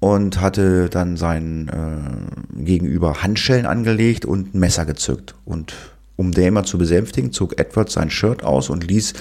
[0.00, 5.34] und hatte dann sein äh, Gegenüber Handschellen angelegt und ein Messer gezückt.
[5.44, 5.74] Und
[6.16, 9.14] um Dämer zu besänftigen, zog Edward sein Shirt aus und ließ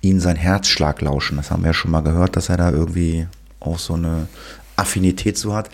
[0.00, 1.36] ihn sein Herzschlag lauschen.
[1.36, 3.26] Das haben wir ja schon mal gehört, dass er da irgendwie
[3.60, 4.28] auch so eine
[4.76, 5.70] Affinität zu hat.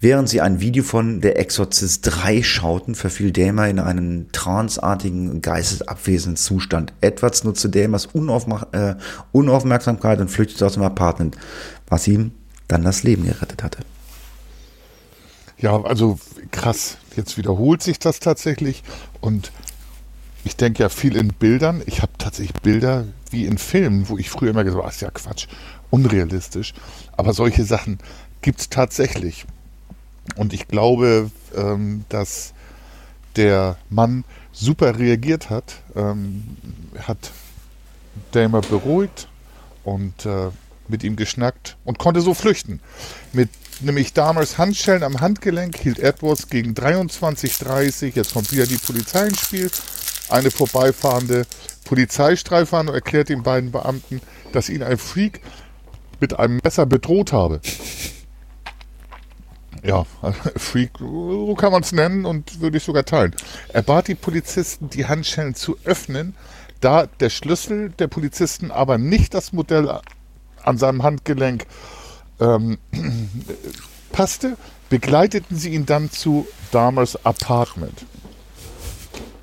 [0.00, 6.36] Während sie ein Video von Der Exorzist 3 schauten, verfiel Dämer in einen tranceartigen, geistesabwesenden
[6.36, 6.92] Zustand.
[7.00, 8.08] Edwards nutzte Dämers
[8.72, 8.94] äh,
[9.32, 11.38] Unaufmerksamkeit und flüchtete aus dem Apartment,
[11.88, 12.32] was ihm
[12.68, 13.78] dann das Leben gerettet hatte.
[15.58, 16.18] Ja, also
[16.50, 16.98] krass.
[17.16, 18.82] Jetzt wiederholt sich das tatsächlich
[19.20, 19.52] und
[20.44, 21.82] ich denke ja viel in Bildern.
[21.86, 25.02] Ich habe tatsächlich Bilder wie in Filmen, wo ich früher immer gesagt habe, das ist
[25.02, 25.46] ja Quatsch,
[25.90, 26.74] unrealistisch.
[27.16, 27.98] Aber solche Sachen
[28.42, 29.46] gibt es tatsächlich.
[30.36, 32.52] Und ich glaube, ähm, dass
[33.36, 36.56] der Mann super reagiert hat, ähm,
[37.06, 37.32] hat
[38.32, 39.28] Damer beruhigt
[39.82, 40.50] und äh,
[40.88, 42.80] mit ihm geschnackt und konnte so flüchten.
[43.32, 43.48] Mit
[43.80, 49.40] nämlich damals Handschellen am Handgelenk hielt Edwards gegen 23.30 jetzt kommt wieder die Polizei ins
[49.40, 49.70] Spiel,
[50.28, 51.46] eine vorbeifahrende
[51.84, 54.20] Polizeistreife und erklärt den beiden Beamten,
[54.52, 55.40] dass ihn ein Freak
[56.20, 57.60] mit einem Messer bedroht habe.
[59.82, 60.06] Ja,
[60.56, 63.34] Freak, so kann man es nennen und würde ich sogar teilen.
[63.68, 66.34] Er bat die Polizisten, die Handschellen zu öffnen,
[66.80, 70.00] da der Schlüssel der Polizisten aber nicht das Modell
[70.64, 71.66] an seinem Handgelenk
[72.40, 72.78] ähm,
[74.12, 74.56] passte,
[74.88, 78.06] begleiteten sie ihn dann zu Dahmers Apartment.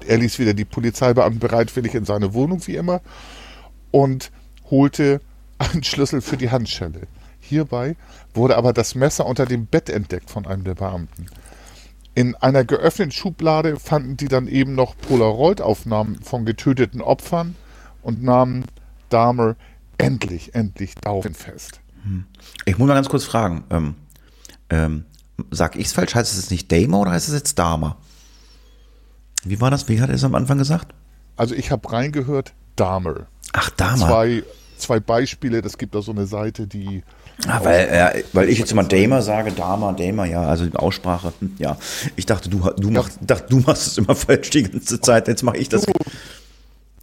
[0.07, 3.01] Er ließ wieder die Polizeibeamten bereitwillig in seine Wohnung, wie immer,
[3.91, 4.31] und
[4.69, 5.21] holte
[5.57, 7.07] einen Schlüssel für die Handschelle.
[7.39, 7.95] Hierbei
[8.33, 11.27] wurde aber das Messer unter dem Bett entdeckt von einem der Beamten.
[12.13, 17.55] In einer geöffneten Schublade fanden die dann eben noch Polaroid-Aufnahmen von getöteten Opfern
[18.01, 18.65] und nahmen
[19.09, 19.55] Dahmer
[20.01, 20.93] endlich, endlich
[21.33, 21.79] fest.
[22.65, 23.63] Ich muss mal ganz kurz fragen.
[23.69, 23.95] Ähm,
[24.69, 25.05] ähm,
[25.51, 26.15] sag ich es falsch?
[26.15, 27.97] Heißt es jetzt nicht Damer oder heißt es jetzt Dahmer?
[29.43, 29.87] Wie war das?
[29.87, 30.93] Wie hat er es am Anfang gesagt?
[31.35, 33.27] Also ich habe reingehört, Dahmer.
[33.53, 34.07] Ach, Dahmer.
[34.07, 34.43] Zwei,
[34.77, 37.03] zwei Beispiele, das gibt da so eine Seite, die
[37.47, 41.33] Ah, weil, äh, weil ich jetzt immer Damer sage, Dama, Damer, ja, also die Aussprache,
[41.39, 41.77] hm, ja.
[42.15, 45.41] Ich dachte, du, du, machst, dachte, du machst es immer falsch die ganze Zeit, jetzt
[45.41, 45.85] mache ich das.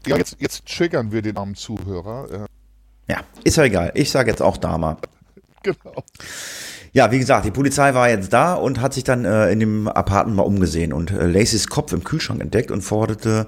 [0.06, 2.46] Ja, jetzt, jetzt triggern wir den armen Zuhörer.
[3.08, 3.92] Ja, ist ja egal.
[3.94, 4.98] Ich sage jetzt auch Dama.
[5.62, 6.04] genau.
[6.92, 9.88] Ja, wie gesagt, die Polizei war jetzt da und hat sich dann äh, in dem
[9.88, 13.46] Apartment mal umgesehen und äh, Lacys Kopf im Kühlschrank entdeckt und forderte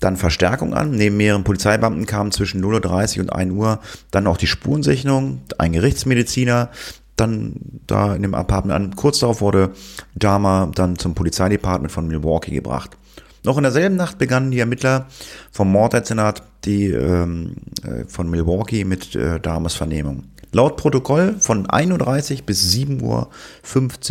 [0.00, 0.92] dann Verstärkung an.
[0.92, 5.72] Neben mehreren Polizeibeamten kamen zwischen 0.30 Uhr und 1 Uhr dann auch die Spurensicherung, ein
[5.72, 6.70] Gerichtsmediziner,
[7.16, 7.52] dann
[7.86, 8.96] da in dem Apartment an.
[8.96, 9.72] Kurz darauf wurde
[10.14, 12.96] Dama dann zum Polizeidepartement von Milwaukee gebracht.
[13.42, 15.06] Noch in derselben Nacht begannen die Ermittler
[15.50, 20.24] vom Morddezernat die ähm, äh, von Milwaukee mit äh, Damas Vernehmung.
[20.52, 23.02] Laut Protokoll von 1.30 Uhr bis 7.15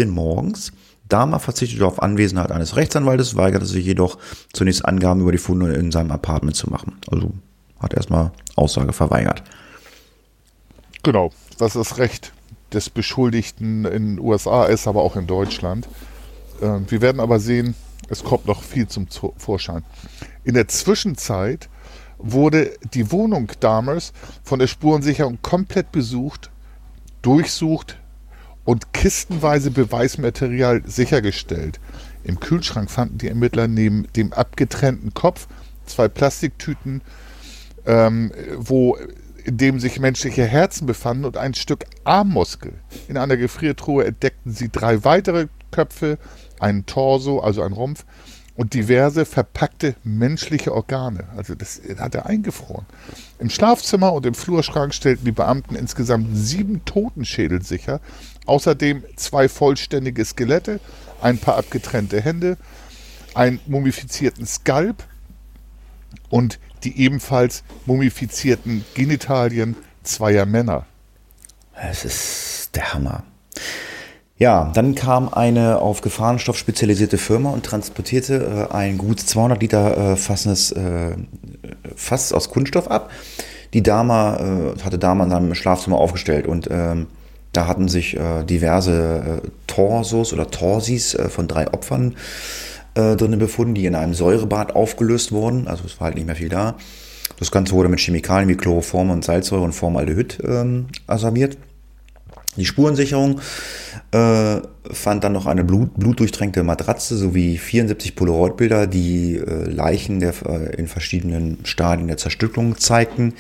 [0.06, 0.72] Uhr morgens.
[1.10, 4.18] Dahmer verzichtete auf Anwesenheit eines Rechtsanwaltes, weigerte sich jedoch
[4.54, 6.98] zunächst Angaben über die Funde in seinem Apartment zu machen.
[7.12, 7.32] Also
[7.80, 9.44] hat erstmal Aussage verweigert.
[11.04, 12.34] Genau, das Recht
[12.74, 15.88] des Beschuldigten in den USA ist, aber auch in Deutschland.
[16.62, 17.76] Äh, wir werden aber sehen,
[18.10, 19.84] es kommt noch viel zum Zu- Vorschein.
[20.44, 21.70] In der Zwischenzeit
[22.18, 26.52] wurde die Wohnung Dahmers von der Spurensicherung komplett besucht,
[27.22, 27.98] durchsucht
[28.66, 31.80] und kistenweise Beweismaterial sichergestellt.
[32.24, 35.48] Im Kühlschrank fanden die Ermittler neben dem abgetrennten Kopf
[35.86, 37.02] zwei Plastiktüten,
[37.86, 38.98] ähm, wo
[39.46, 42.74] in dem sich menschliche Herzen befanden und ein Stück Armmuskel.
[43.08, 46.18] In einer Gefriertruhe entdeckten sie drei weitere Köpfe,
[46.60, 48.06] einen Torso, also ein Rumpf,
[48.56, 51.30] und diverse verpackte menschliche Organe.
[51.38, 52.86] Also das hat er eingefroren.
[53.40, 58.02] Im Schlafzimmer und im Flurschrank stellten die Beamten insgesamt sieben Totenschädel sicher,
[58.48, 60.82] außerdem zwei vollständige Skelette,
[61.22, 62.58] ein paar abgetrennte Hände,
[63.34, 65.06] einen mumifizierten Skalp
[66.30, 70.86] und die ebenfalls mumifizierten Genitalien zweier Männer.
[71.76, 73.24] Es ist der Hammer.
[74.40, 80.14] Ja, dann kam eine auf Gefahrenstoff spezialisierte Firma und transportierte äh, ein gut 200 Liter
[80.14, 81.12] äh, fassendes äh,
[81.94, 83.12] Fass aus Kunststoff ab.
[83.74, 87.08] Die Dame äh, hatte Dame in seinem Schlafzimmer aufgestellt und ähm,
[87.52, 92.16] da hatten sich äh, diverse äh, Torsos oder Torsis von drei Opfern
[92.96, 95.68] äh, drinnen befunden, die in einem Säurebad aufgelöst wurden.
[95.68, 96.76] Also es war halt nicht mehr viel da.
[97.40, 101.58] Das Ganze wurde mit Chemikalien wie Chloroform und Salzsäure und Formaldehyd ähm, asserviert.
[102.56, 103.40] Die Spurensicherung
[104.12, 104.58] äh,
[104.92, 110.76] fand dann noch eine Blut, blutdurchtränkte Matratze sowie 74 Polaroid-Bilder, die äh, Leichen der, äh,
[110.76, 113.34] in verschiedenen Stadien der Zerstückelung zeigten.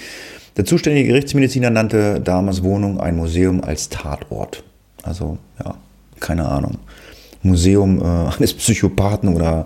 [0.58, 4.64] Der zuständige Gerichtsmediziner nannte Damas Wohnung ein Museum als Tatort.
[5.04, 5.76] Also, ja,
[6.20, 6.78] keine Ahnung.
[7.42, 8.04] Museum äh,
[8.36, 9.66] eines Psychopathen oder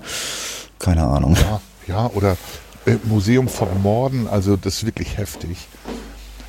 [0.79, 1.35] keine Ahnung.
[1.35, 2.37] Ja, ja oder
[2.85, 5.67] äh, Museum von Morden, also das ist wirklich heftig.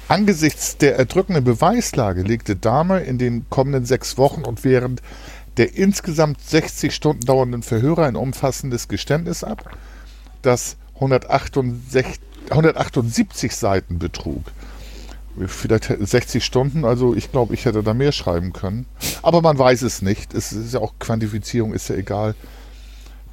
[0.08, 5.00] Angesichts der erdrückenden Beweislage legte Dahmer in den kommenden sechs Wochen und während
[5.56, 9.76] der insgesamt 60 Stunden dauernden Verhöre ein umfassendes Geständnis ab,
[10.42, 14.42] das 168, 178 Seiten betrug.
[15.46, 18.86] Vielleicht 60 Stunden, also ich glaube, ich hätte da mehr schreiben können.
[19.22, 20.32] Aber man weiß es nicht.
[20.32, 22.34] Es ist ja auch Quantifizierung, ist ja egal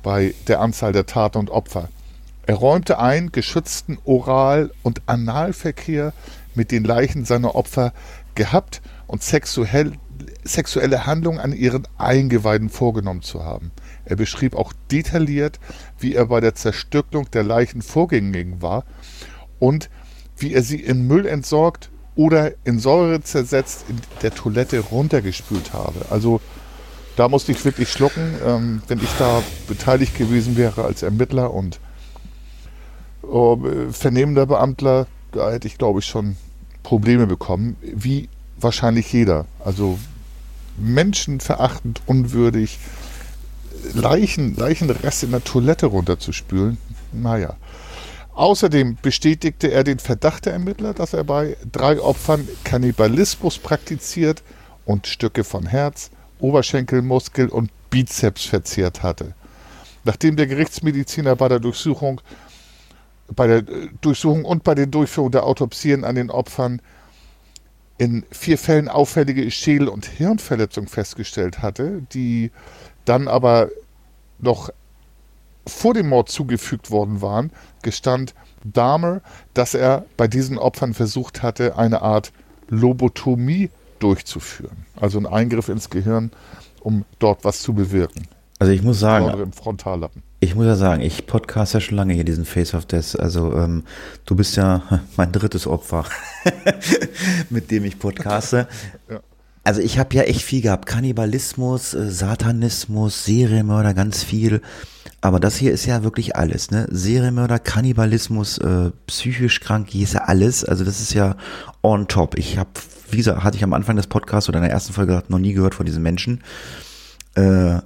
[0.01, 1.89] bei der Anzahl der Taten und Opfer.
[2.47, 6.11] Er räumte ein, geschützten Oral- und Analverkehr
[6.55, 7.93] mit den Leichen seiner Opfer
[8.35, 9.93] gehabt und sexuell,
[10.43, 13.71] sexuelle Handlungen an ihren Eingeweiden vorgenommen zu haben.
[14.05, 15.59] Er beschrieb auch detailliert,
[15.99, 18.85] wie er bei der Zerstückelung der Leichen vorgegangen war
[19.59, 19.89] und
[20.37, 26.05] wie er sie in Müll entsorgt oder in Säure zersetzt in der Toilette runtergespült habe.
[26.09, 26.41] Also
[27.15, 31.79] da musste ich wirklich schlucken, ähm, wenn ich da beteiligt gewesen wäre als Ermittler und
[33.23, 36.37] äh, vernehmender Beamtler, da hätte ich, glaube ich, schon
[36.83, 39.45] Probleme bekommen, wie wahrscheinlich jeder.
[39.63, 39.99] Also
[40.77, 42.79] menschenverachtend, unwürdig,
[43.93, 46.77] Leichen, Leichenreste in der Toilette runterzuspülen.
[47.11, 47.55] Naja.
[48.33, 54.41] Außerdem bestätigte er den Verdacht der Ermittler, dass er bei drei Opfern Kannibalismus praktiziert
[54.85, 59.33] und Stücke von Herz, Oberschenkelmuskel und Bizeps verzehrt hatte.
[60.05, 62.21] Nachdem der Gerichtsmediziner bei der Durchsuchung
[63.35, 66.81] bei der äh, Durchsuchung und bei der Durchführung der Autopsien an den Opfern
[67.97, 72.51] in vier Fällen auffällige Schädel- und Hirnverletzungen festgestellt hatte, die
[73.05, 73.69] dann aber
[74.39, 74.71] noch
[75.67, 77.51] vor dem Mord zugefügt worden waren,
[77.83, 79.21] gestand Dahmer,
[79.53, 82.31] dass er bei diesen Opfern versucht hatte, eine Art
[82.69, 84.85] Lobotomie durchzuführen.
[84.99, 86.31] Also einen Eingriff ins Gehirn,
[86.79, 88.27] um dort was zu bewirken.
[88.59, 90.23] Also ich muss sagen, im Frontallappen.
[90.43, 93.17] Ich muss ja sagen, ich podcast ja schon lange hier diesen Face of Death.
[93.17, 93.83] Also ähm,
[94.25, 94.81] du bist ja
[95.15, 96.03] mein drittes Opfer,
[97.49, 98.67] mit dem ich podcaste.
[99.09, 99.19] Ja.
[99.63, 100.87] Also ich habe ja echt viel gehabt.
[100.87, 104.61] Kannibalismus, äh, Satanismus, Serienmörder, ganz viel.
[105.21, 106.87] Aber das hier ist ja wirklich alles, ne?
[106.89, 110.65] Serienmörder, Kannibalismus, äh, psychisch krank, hier ist ja alles.
[110.65, 111.35] Also das ist ja
[111.83, 112.39] on top.
[112.39, 112.71] Ich habe,
[113.11, 115.37] wie gesagt, hatte ich am Anfang des Podcasts oder in der ersten Folge gesagt, noch
[115.37, 116.41] nie gehört von diesen Menschen.
[117.35, 117.81] Äh,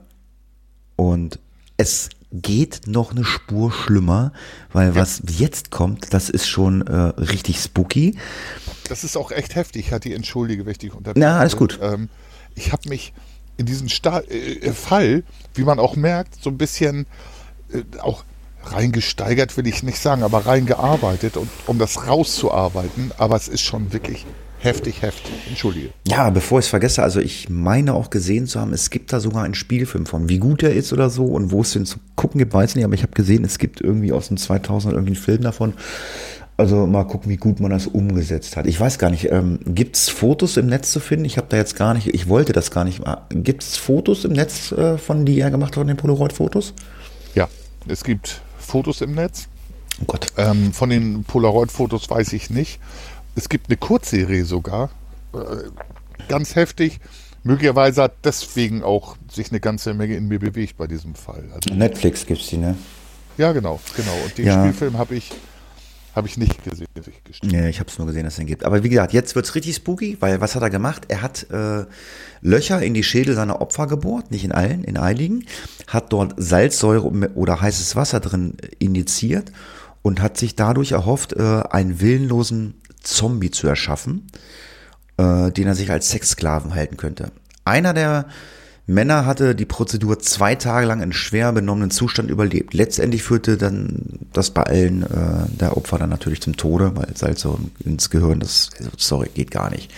[0.95, 1.39] und
[1.75, 2.09] es
[2.41, 4.31] geht noch eine Spur schlimmer,
[4.71, 8.17] weil was jetzt kommt, das ist schon äh, richtig spooky.
[8.89, 11.25] Das ist auch echt heftig, Hatti, entschuldige, wenn ich dich unterbreche.
[11.25, 11.79] Na, alles gut.
[11.81, 12.09] Ähm,
[12.55, 13.13] ich habe mich
[13.57, 17.05] in diesen Sta äh, Fall, wie man auch merkt, so ein bisschen
[17.71, 18.23] äh, auch
[18.63, 23.11] reingesteigert, will ich nicht sagen, aber reingearbeitet, und, um das rauszuarbeiten.
[23.17, 24.25] Aber es ist schon wirklich
[24.65, 25.31] heftig, heftig.
[25.47, 25.89] Entschuldige.
[26.07, 29.19] Ja, bevor ich es vergesse, also ich meine auch gesehen zu haben, es gibt da
[29.19, 31.99] sogar einen Spielfilm von, wie gut er ist oder so und wo es den zu
[32.15, 34.93] gucken gibt, weiß ich nicht, aber ich habe gesehen, es gibt irgendwie aus den 2000
[34.93, 35.73] irgendwie einen Film davon.
[36.57, 38.65] Also mal gucken, wie gut man das umgesetzt hat.
[38.65, 41.25] Ich weiß gar nicht, ähm, gibt es Fotos im Netz zu finden?
[41.25, 43.01] Ich habe da jetzt gar nicht, ich wollte das gar nicht.
[43.29, 46.73] Gibt es Fotos im Netz äh, von, die er gemacht hat, von den Polaroid-Fotos?
[47.33, 47.49] Ja,
[47.89, 49.49] es gibt Fotos im Netz.
[50.01, 50.27] Oh Gott.
[50.37, 52.79] Ähm, von den Polaroid-Fotos weiß ich nicht.
[53.35, 54.89] Es gibt eine Kurzserie sogar.
[55.33, 55.37] Äh,
[56.29, 56.99] ganz heftig.
[57.43, 61.43] Möglicherweise hat deswegen auch sich eine ganze Menge in mir bewegt bei diesem Fall.
[61.53, 62.75] Also, Netflix gibt's die, ne?
[63.37, 64.15] ja, genau, genau.
[64.23, 64.63] Und den Ja.
[64.63, 65.31] Spielfilm habe ich,
[66.15, 66.87] hab ich nicht gesehen.
[67.29, 67.51] ich.
[67.51, 68.63] Ja, ich habe es nur gesehen, dass es den gibt.
[68.63, 71.03] Aber wie gesagt, jetzt wird's richtig spooky, weil was hat er gemacht?
[71.09, 71.85] Er hat äh,
[72.41, 75.45] Löcher in die Schädel seiner Opfer gebohrt, nicht in allen, in einigen,
[75.87, 79.51] hat dort Salzsäure oder heißes Wasser drin injiziert
[80.01, 84.27] und hat sich dadurch erhofft, äh, einen willenlosen Zombie zu erschaffen,
[85.17, 87.31] äh, den er sich als Sexsklaven halten könnte.
[87.63, 88.25] Einer der
[88.87, 92.73] Männer hatte die Prozedur zwei Tage lang in schwer benommenen Zustand überlebt.
[92.75, 97.59] Letztendlich führte dann das bei allen äh, der Opfer dann natürlich zum Tode, weil Salzsäure
[97.83, 99.91] ins Gehirn, das, also, sorry, geht gar nicht.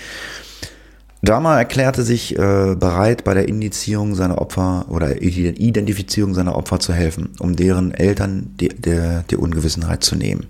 [1.22, 6.94] Dama erklärte sich äh, bereit, bei der Indizierung seiner Opfer oder Identifizierung seiner Opfer zu
[6.94, 10.46] helfen, um deren Eltern die, der, die Ungewissenheit zu nehmen.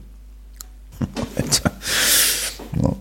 [1.36, 1.72] Alter.
[2.82, 2.96] Ja.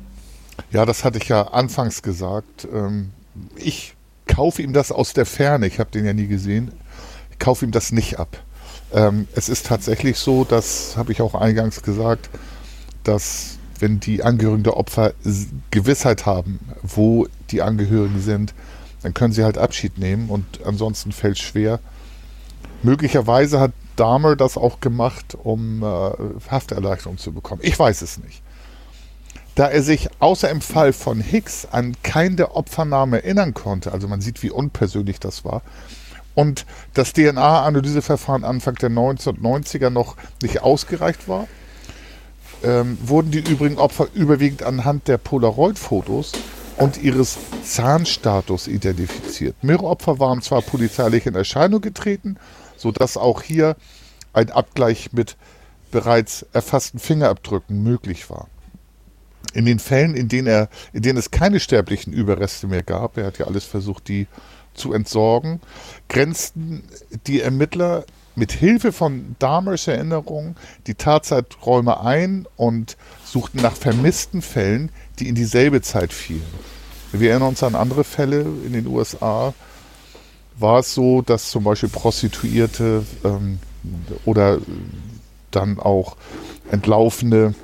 [0.72, 2.66] Ja, das hatte ich ja anfangs gesagt.
[2.72, 3.12] Ähm,
[3.56, 3.94] ich
[4.26, 5.66] kaufe ihm das aus der Ferne.
[5.66, 6.72] Ich habe den ja nie gesehen.
[7.30, 8.42] Ich kaufe ihm das nicht ab.
[8.92, 12.30] Ähm, es ist tatsächlich so, das habe ich auch eingangs gesagt,
[13.04, 15.12] dass wenn die Angehörigen der Opfer
[15.70, 18.54] Gewissheit haben, wo die Angehörigen sind,
[19.02, 21.80] dann können sie halt Abschied nehmen und ansonsten fällt es schwer.
[22.82, 26.10] Möglicherweise hat Dahmer das auch gemacht, um äh,
[26.50, 27.60] Hafterleichterung zu bekommen.
[27.64, 28.42] Ich weiß es nicht.
[29.56, 34.06] Da er sich außer im Fall von Hicks an keinen der Opfernamen erinnern konnte, also
[34.06, 35.62] man sieht, wie unpersönlich das war,
[36.34, 41.48] und das DNA-Analyseverfahren Anfang der 1990er noch nicht ausgereicht war,
[42.62, 46.32] ähm, wurden die übrigen Opfer überwiegend anhand der Polaroid-Fotos
[46.76, 49.56] und ihres Zahnstatus identifiziert.
[49.64, 52.36] Mehrere Opfer waren zwar polizeilich in Erscheinung getreten,
[52.76, 53.74] sodass auch hier
[54.34, 55.38] ein Abgleich mit
[55.90, 58.48] bereits erfassten Fingerabdrücken möglich war.
[59.56, 63.24] In den Fällen, in denen, er, in denen es keine sterblichen Überreste mehr gab, er
[63.24, 64.26] hat ja alles versucht, die
[64.74, 65.60] zu entsorgen,
[66.10, 66.82] grenzten
[67.26, 74.90] die Ermittler mit Hilfe von Dahmers Erinnerungen die Tatzeiträume ein und suchten nach vermissten Fällen,
[75.18, 76.44] die in dieselbe Zeit fielen.
[77.12, 79.54] Wir erinnern uns an andere Fälle in den USA.
[80.58, 83.58] War es so, dass zum Beispiel Prostituierte ähm,
[84.26, 84.58] oder
[85.50, 86.18] dann auch
[86.70, 87.54] entlaufene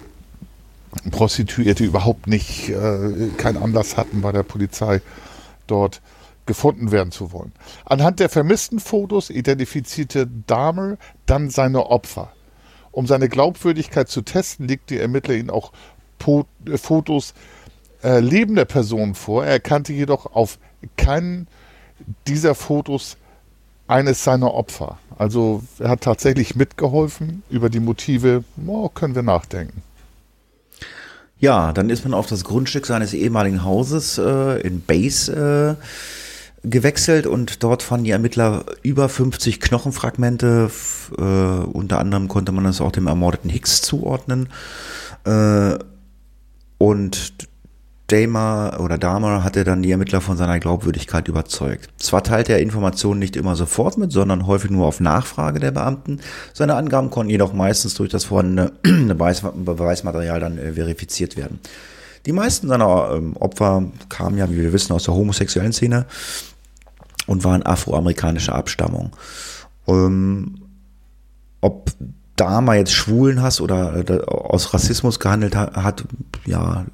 [1.11, 5.00] Prostituierte überhaupt nicht äh, keinen Anlass hatten, bei der Polizei
[5.66, 6.02] dort
[6.46, 7.52] gefunden werden zu wollen.
[7.85, 12.33] Anhand der vermissten Fotos identifizierte Dahmer dann seine Opfer.
[12.90, 15.73] Um seine Glaubwürdigkeit zu testen, legte die Ermittler ihnen auch
[16.19, 17.35] po äh, Fotos
[18.02, 19.44] äh, lebender Personen vor.
[19.44, 20.58] Er erkannte jedoch auf
[20.96, 21.46] keinen
[22.27, 23.17] dieser Fotos
[23.87, 24.98] eines seiner Opfer.
[25.17, 27.42] Also er hat tatsächlich mitgeholfen.
[27.48, 29.83] Über die Motive oh, können wir nachdenken.
[31.43, 35.77] Ja, dann ist man auf das Grundstück seines ehemaligen Hauses äh, in Base
[36.63, 40.71] äh, gewechselt und dort fanden die Ermittler über 50 Knochenfragmente.
[41.19, 44.51] Äh, unter anderem konnte man das auch dem ermordeten Hicks zuordnen.
[45.25, 45.79] Äh,
[46.79, 47.33] und
[48.13, 51.88] Damer oder Dahmer hatte dann die Ermittler von seiner Glaubwürdigkeit überzeugt.
[51.96, 56.21] Zwar teilte er Informationen nicht immer sofort mit, sondern häufig nur auf Nachfrage der Beamten.
[56.52, 61.58] Seine Angaben konnten jedoch meistens durch das vorhandene Beweismaterial dann äh, verifiziert werden.
[62.27, 66.06] Die meisten seiner ähm, Opfer kamen ja, wie wir wissen, aus der homosexuellen Szene
[67.27, 69.10] und waren afroamerikanischer Abstammung.
[69.88, 70.56] Ähm,
[71.63, 71.90] ob
[72.37, 76.04] Dahmer jetzt Schwulen hast oder äh, aus Rassismus gehandelt hat,
[76.44, 76.85] ja,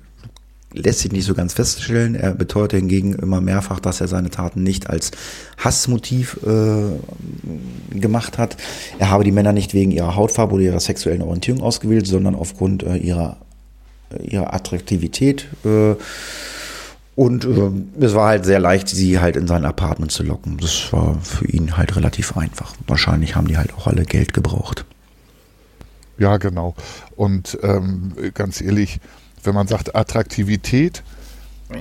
[0.73, 2.15] lässt sich nicht so ganz feststellen.
[2.15, 5.13] Er beteuerte hingegen immer mehrfach, dass er seine Taten nicht als
[5.57, 8.57] Hassmotiv äh, gemacht hat.
[8.99, 12.83] Er habe die Männer nicht wegen ihrer Hautfarbe oder ihrer sexuellen Orientierung ausgewählt, sondern aufgrund
[12.83, 13.39] äh, ihrer,
[14.11, 15.49] äh, ihrer Attraktivität.
[15.65, 15.95] Äh,
[17.17, 20.59] und äh, es war halt sehr leicht, sie halt in sein Apartment zu locken.
[20.59, 22.75] Das war für ihn halt relativ einfach.
[22.87, 24.85] Wahrscheinlich haben die halt auch alle Geld gebraucht.
[26.19, 26.75] Ja, genau.
[27.17, 29.01] Und ähm, ganz ehrlich,
[29.45, 31.03] wenn man sagt Attraktivität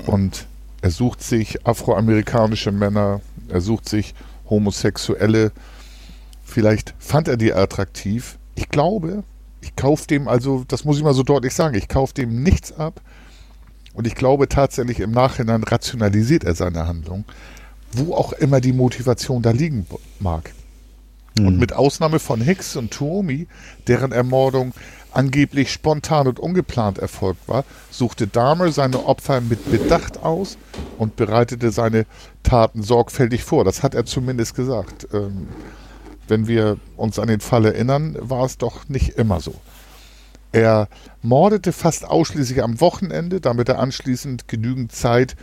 [0.06, 0.48] und
[0.82, 4.14] er sucht sich afroamerikanische Männer, er sucht sich
[4.50, 5.52] Homosexuelle,
[6.44, 8.38] vielleicht fand er die attraktiv.
[8.56, 9.24] Ich glaube,
[9.62, 12.72] ich kaufe dem also, das muss ich mal so deutlich sagen, ich kaufe dem nichts
[12.72, 13.02] ab.
[13.94, 17.26] Und ich glaube tatsächlich im Nachhinein rationalisiert er seine Handlung,
[17.94, 19.88] wo auch immer die Motivation da liegen
[20.20, 20.54] mag.
[21.40, 21.60] Und mhm.
[21.60, 23.48] mit Ausnahme von Hicks und Tuomi,
[23.88, 24.74] deren Ermordung
[25.18, 30.60] angeblich spontan und ungeplant erfolgt war, suchte Dahmer seine Opfer mit Bedacht aus
[31.00, 32.06] und bereitete seine
[32.44, 33.66] Taten sorgfältig vor.
[33.66, 35.08] Das hat er zumindest gesagt.
[35.14, 35.48] Ähm,
[36.28, 39.56] wenn wir uns an den Fall erinnern, war es doch nicht immer so.
[40.52, 40.88] Er
[41.24, 45.36] mordete fast ausschließlich am Wochenende, damit er anschließend genügend Zeit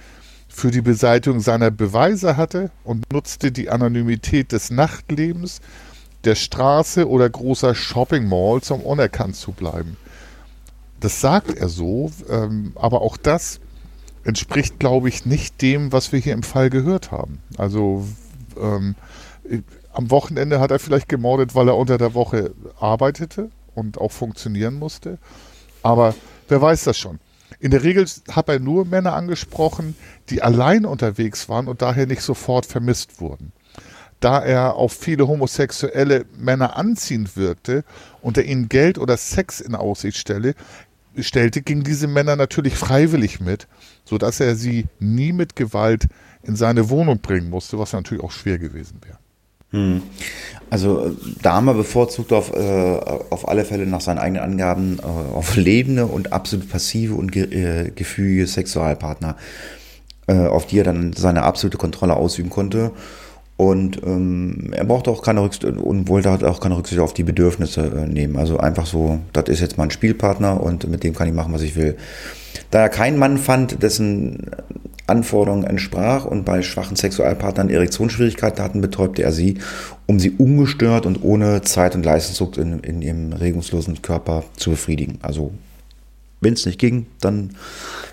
[0.49, 5.61] für die Beseitigung seiner Beweise hatte und nutzte die Anonymität des Nachtlebens,
[6.25, 9.97] der Straße oder großer Shopping Malls, um unerkannt zu bleiben.
[11.01, 13.61] Das sagt er so, ähm, aber auch das
[14.25, 17.41] entspricht, glaube ich, nicht dem, was wir hier im Fall gehört haben.
[17.59, 18.07] Also
[18.59, 18.95] ähm,
[19.93, 24.75] am Wochenende hat er vielleicht gemordet, weil er unter der Woche arbeitete und auch funktionieren
[24.75, 25.18] musste.
[25.83, 26.14] Aber
[26.49, 27.18] wer weiß das schon.
[27.61, 29.97] In der Regel hat er nur Männer angesprochen,
[30.31, 33.53] die allein unterwegs waren und daher nicht sofort vermisst wurden
[34.25, 37.85] da er auf viele homosexuelle Männer anziehend wirkte
[38.22, 40.55] und er ihnen Geld oder Sex in Aussicht stelle,
[41.18, 43.68] stellte, gingen diese Männer natürlich freiwillig mit,
[44.07, 46.07] sodass er sie nie mit Gewalt
[46.43, 49.18] in seine Wohnung bringen musste, was natürlich auch schwer gewesen wäre.
[49.72, 50.03] Hm.
[50.70, 52.99] Also Dahmer bevorzugt auf, äh,
[53.29, 57.45] auf alle Fälle nach seinen eigenen Angaben äh, auf lebende und absolut passive und ge
[57.45, 59.37] äh, gefügige Sexualpartner,
[60.29, 62.93] äh, auf die er dann seine absolute Kontrolle ausüben konnte
[63.57, 67.22] und ähm, er braucht auch keine Rücksicht und wollte halt auch keine Rücksicht auf die
[67.22, 68.36] Bedürfnisse äh, nehmen.
[68.36, 71.62] Also einfach so, das ist jetzt mein Spielpartner und mit dem kann ich machen, was
[71.62, 71.96] ich will.
[72.70, 74.50] Da er keinen Mann fand, dessen
[75.07, 79.59] Anforderungen entsprach und bei schwachen Sexualpartnern Erektionsschwierigkeiten hatten, betäubte er sie,
[80.07, 85.18] um sie ungestört und ohne Zeit- und Leistungsdruck in, in ihrem regungslosen Körper zu befriedigen.
[85.22, 85.52] Also
[86.45, 87.57] wenn es nicht ging, dann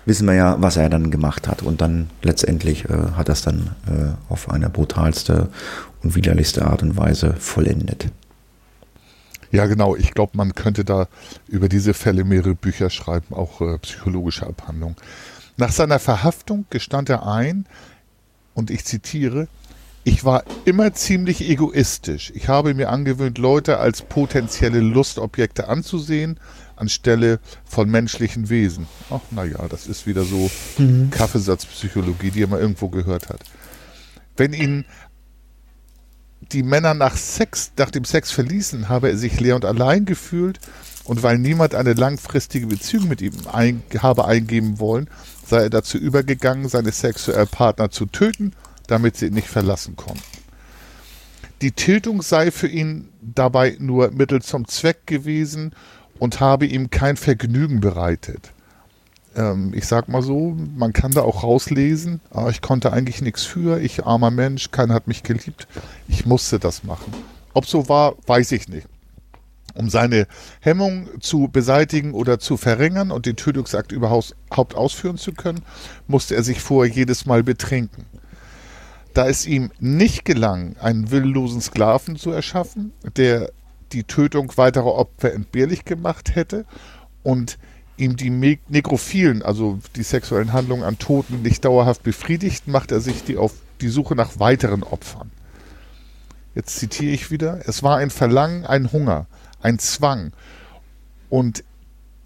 [0.04, 1.62] wissen wir ja, was er dann gemacht hat.
[1.62, 5.48] Und dann letztendlich äh, hat er es dann äh, auf eine brutalste
[6.02, 8.06] und widerlichste Art und Weise vollendet.
[9.52, 9.94] Ja, genau.
[9.94, 11.08] Ich glaube, man könnte da
[11.46, 14.96] über diese Fälle mehrere Bücher schreiben, auch äh, psychologische Abhandlungen.
[15.58, 17.66] Nach seiner Verhaftung gestand er ein,
[18.54, 19.48] und ich zitiere,
[20.04, 22.32] ich war immer ziemlich egoistisch.
[22.34, 26.40] Ich habe mir angewöhnt, Leute als potenzielle Lustobjekte anzusehen,
[26.82, 28.86] anstelle von menschlichen Wesen.
[29.10, 31.10] Ach, naja, das ist wieder so mhm.
[31.10, 33.40] Kaffeesatzpsychologie, die man irgendwo gehört hat.
[34.36, 34.84] Wenn ihn
[36.50, 40.58] die Männer nach Sex, nach dem Sex verließen, habe er sich leer und allein gefühlt
[41.04, 45.08] und weil niemand eine langfristige Beziehung mit ihm ein, habe eingeben wollen,
[45.46, 48.52] sei er dazu übergegangen, seine sexuellen Partner zu töten,
[48.86, 50.22] damit sie ihn nicht verlassen konnten.
[51.62, 55.72] Die Tiltung sei für ihn dabei nur Mittel zum Zweck gewesen
[56.22, 58.52] und habe ihm kein Vergnügen bereitet.
[59.34, 63.42] Ähm, ich sag mal so, man kann da auch rauslesen, ah, ich konnte eigentlich nichts
[63.42, 65.66] für, ich armer Mensch, keiner hat mich geliebt,
[66.06, 67.12] ich musste das machen.
[67.54, 68.86] Ob so war, weiß ich nicht.
[69.74, 70.28] Um seine
[70.60, 75.62] Hemmung zu beseitigen oder zu verringern und den Tötungsakt überhaupt ausführen zu können,
[76.06, 78.06] musste er sich vorher jedes Mal betrinken.
[79.12, 83.50] Da es ihm nicht gelang, einen willenlosen Sklaven zu erschaffen, der
[83.92, 86.64] die Tötung weiterer Opfer entbehrlich gemacht hätte
[87.22, 87.58] und
[87.96, 88.30] ihm die
[88.68, 93.52] Nekrophilen, also die sexuellen Handlungen an Toten, nicht dauerhaft befriedigt, macht er sich die auf
[93.80, 95.30] die Suche nach weiteren Opfern.
[96.54, 99.26] Jetzt zitiere ich wieder, es war ein Verlangen, ein Hunger,
[99.60, 100.32] ein Zwang
[101.30, 101.64] und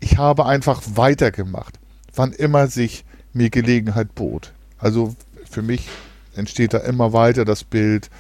[0.01, 1.79] ich habe einfach weitergemacht,
[2.15, 4.53] wann immer sich mir Gelegenheit bot.
[4.79, 5.15] Also
[5.49, 5.89] für mich
[6.35, 8.11] entsteht da immer weiter das Bild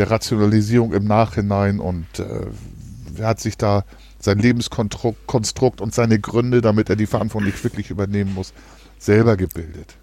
[0.00, 3.84] der Rationalisierung im Nachhinein und äh, hat sich da
[4.18, 8.54] sein Lebenskonstrukt und seine Gründe, damit er die Verantwortung nicht wirklich übernehmen muss,
[8.98, 9.96] selber gebildet.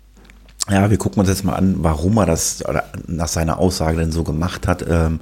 [0.70, 2.64] Ja, wir gucken uns jetzt mal an, warum er das
[3.08, 4.86] nach seiner Aussage denn so gemacht hat.
[4.88, 5.20] Ähm,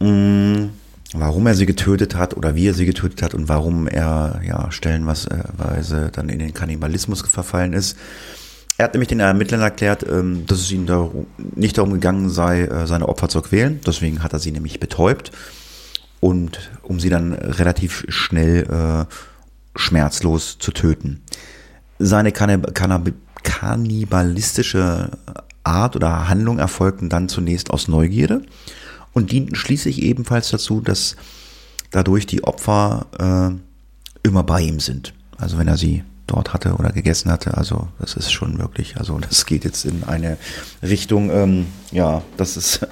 [0.00, 0.70] mh, mm,
[1.14, 4.72] warum er sie getötet hat oder wie er sie getötet hat und warum er ja
[4.72, 7.96] stellenweise dann in den Kannibalismus verfallen ist.
[8.78, 10.86] Er hat nämlich den Ermittlern erklärt, ähm, dass es ihm
[11.54, 13.80] nicht darum gegangen sei, äh, seine Opfer zu quälen.
[13.86, 15.32] Deswegen hat er sie nämlich betäubt
[16.20, 19.04] und um sie dann relativ schnell äh,
[19.76, 21.22] schmerzlos zu töten.
[21.98, 25.10] Seine Kannib Kannib kannibalistische
[25.62, 28.42] Art oder Handlung erfolgten dann zunächst aus Neugierde
[29.12, 31.16] und dienten schließlich ebenfalls dazu, dass
[31.92, 35.14] dadurch die Opfer äh, immer bei ihm sind.
[35.38, 37.56] Also wenn er sie dort hatte oder gegessen hatte.
[37.56, 40.36] Also das ist schon wirklich, also das geht jetzt in eine
[40.82, 42.86] Richtung, ähm, ja, das ist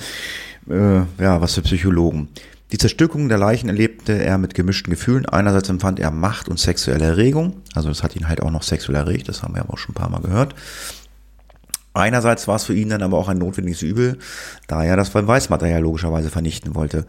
[0.68, 2.28] äh, ja was für Psychologen.
[2.72, 5.26] Die Zerstückung der Leichen erlebte er mit gemischten Gefühlen.
[5.26, 7.62] Einerseits empfand er Macht und sexuelle Erregung.
[7.74, 9.28] Also das hat ihn halt auch noch sexuell erregt.
[9.28, 10.54] Das haben wir aber auch schon ein paar Mal gehört.
[11.92, 14.18] Einerseits war es für ihn dann aber auch ein notwendiges Übel,
[14.66, 17.06] da er das Beweismaterial logischerweise vernichten wollte.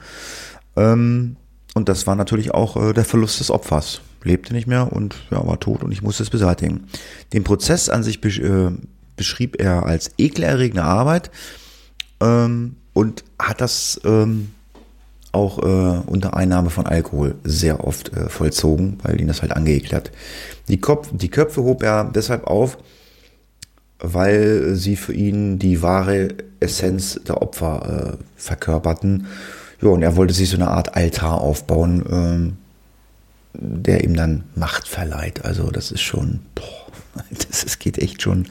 [0.76, 1.38] Ähm,
[1.74, 4.02] und das war natürlich auch äh, der Verlust des Opfers.
[4.26, 6.88] Lebte nicht mehr und ja, war tot und ich musste es beseitigen.
[7.34, 8.72] Den Prozess an sich besch äh,
[9.16, 11.32] beschrieb er als ekelerregende Arbeit
[12.22, 14.50] ähm, und hat das ähm,
[15.32, 19.94] auch äh, unter Einnahme von Alkohol sehr oft äh, vollzogen, weil ihn das halt angeekelt
[19.94, 20.12] hat.
[20.70, 22.78] Die, Kopf, die Köpfe hob er deshalb auf,
[24.00, 29.28] weil sie für ihn die wahre Essenz der Opfer äh, verkörperten.
[29.82, 32.58] Ja, und er wollte sich so eine Art Altar aufbauen, ähm,
[33.60, 35.46] der ihm dann Macht verleiht.
[35.46, 38.48] Also das ist schon, boah, das, das geht echt schon,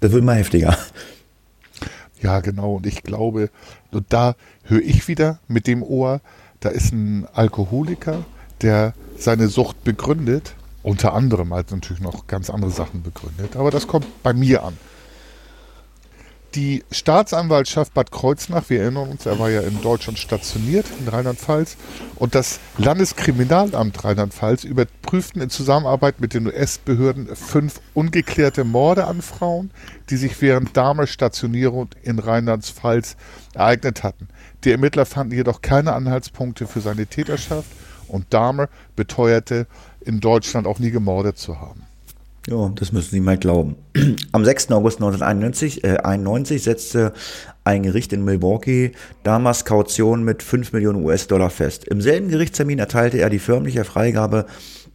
[0.00, 0.76] das wird immer heftiger.
[2.22, 2.76] Ja, genau.
[2.76, 3.50] Und ich glaube,
[3.90, 6.20] und da höre ich wieder mit dem Ohr,
[6.60, 8.24] da ist ein Alkoholiker,
[8.62, 13.86] der seine Sucht begründet, unter anderem halt natürlich noch ganz andere Sachen begründet, aber das
[13.86, 14.76] kommt bei mir an.
[16.56, 21.76] Die Staatsanwaltschaft Bad Kreuznach, wir erinnern uns, er war ja in Deutschland stationiert, in Rheinland-Pfalz,
[22.14, 29.70] und das Landeskriminalamt Rheinland-Pfalz überprüften in Zusammenarbeit mit den US-Behörden fünf ungeklärte Morde an Frauen,
[30.08, 33.16] die sich während Dahmer Stationierung in Rheinland-Pfalz
[33.52, 34.28] ereignet hatten.
[34.64, 37.68] Die Ermittler fanden jedoch keine Anhaltspunkte für seine Täterschaft
[38.08, 39.66] und Dahmer beteuerte,
[40.00, 41.85] in Deutschland auch nie gemordet zu haben.
[42.48, 43.76] Ja, das müssen Sie mal glauben.
[44.32, 44.70] Am 6.
[44.70, 47.12] August 1991 äh, 91 setzte
[47.64, 48.92] ein Gericht in Milwaukee
[49.24, 51.88] damals Kaution mit 5 Millionen US-Dollar fest.
[51.88, 54.46] Im selben Gerichtstermin erteilte er die förmliche Freigabe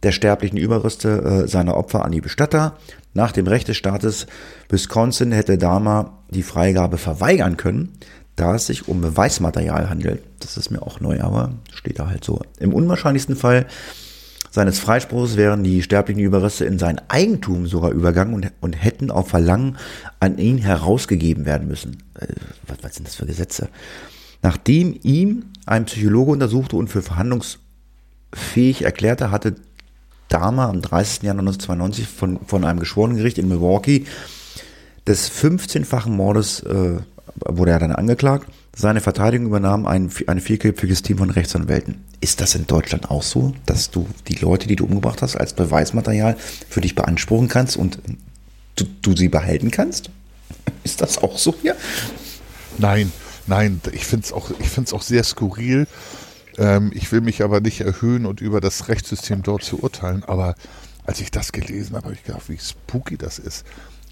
[0.02, 2.78] der sterblichen Überreste äh, seiner Opfer an die Bestatter.
[3.12, 4.26] Nach dem Recht des Staates
[4.70, 7.90] Wisconsin hätte Dahmer die Freigabe verweigern können,
[8.34, 10.22] da es sich um Beweismaterial handelt.
[10.40, 12.40] Das ist mir auch neu, aber steht da halt so.
[12.58, 13.66] Im unwahrscheinlichsten Fall
[14.52, 19.28] seines Freispruchs wären die sterblichen Überreste in sein Eigentum sogar übergangen und, und hätten auf
[19.28, 19.78] Verlangen
[20.20, 22.02] an ihn herausgegeben werden müssen.
[22.20, 22.26] Äh,
[22.66, 23.70] was, was sind das für Gesetze?
[24.42, 29.56] Nachdem ihm ein Psychologe untersuchte und für verhandlungsfähig erklärte, hatte
[30.28, 31.22] Dahmer am 30.
[31.22, 34.04] Januar 1992 von, von einem Geschworenengericht in Milwaukee
[35.06, 36.98] des 15-fachen Mordes äh,
[37.46, 38.48] wurde er dann angeklagt.
[38.74, 42.02] Seine Verteidigung übernahm ein, ein vierköpfiges Team von Rechtsanwälten.
[42.20, 45.52] Ist das in Deutschland auch so, dass du die Leute, die du umgebracht hast, als
[45.52, 46.36] Beweismaterial
[46.68, 47.98] für dich beanspruchen kannst und
[48.76, 50.10] du, du sie behalten kannst?
[50.84, 51.76] Ist das auch so hier?
[52.78, 53.12] Nein,
[53.46, 54.50] nein, ich finde es auch,
[54.92, 55.86] auch sehr skurril.
[56.56, 60.54] Ähm, ich will mich aber nicht erhöhen und über das Rechtssystem dort zu urteilen, aber
[61.04, 63.66] als ich das gelesen habe, habe ich gedacht, wie spooky das ist.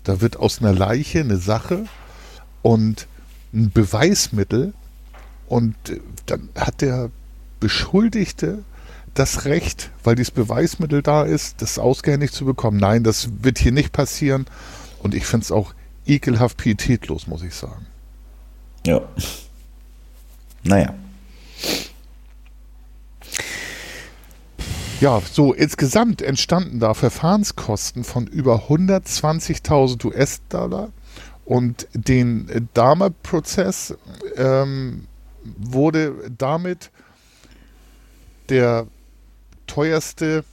[0.05, 1.85] Da wird aus einer Leiche eine Sache
[2.63, 3.07] und
[3.53, 4.75] ein Beweismittel
[5.49, 7.11] und äh, dann hat der
[7.59, 8.65] Beschuldigte
[9.15, 12.79] das Recht, weil dieses Beweismittel da ist, das ausgehändigt zu bekommen.
[12.79, 14.47] Nein, das wird hier nicht passieren
[15.03, 15.75] und ich finde es auch
[16.07, 17.87] ekelhaft pietätlos, muss ich sagen.
[18.87, 19.01] Ja.
[20.63, 20.95] Naja.
[25.01, 30.91] Ja, so insgesamt entstanden da Verfahrenskosten von über 120.000 US-Dollar
[31.51, 33.97] und den Dahmer-Prozess
[34.37, 35.09] ähm,
[35.43, 36.93] wurde damit
[38.51, 38.87] der
[39.67, 40.45] teuerste,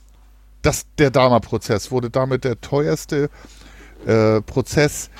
[0.64, 3.30] das, der Dahmer-Prozess wurde damit der teuerste
[4.08, 5.12] äh, Prozess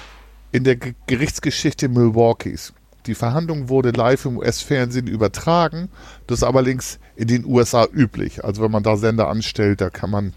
[0.52, 2.74] in der G Gerichtsgeschichte Milwaukees.
[3.06, 5.90] Die Verhandlung wurde live im US-Fernsehen übertragen.
[6.26, 8.44] Das ist allerdings in den USA üblich.
[8.44, 10.34] Also wenn man da Sender anstellt, da kann man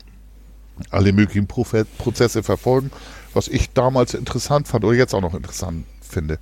[0.91, 2.91] alle möglichen Prozesse verfolgen.
[3.35, 6.39] Was ich damals interessant fand oder jetzt auch noch interessant finde.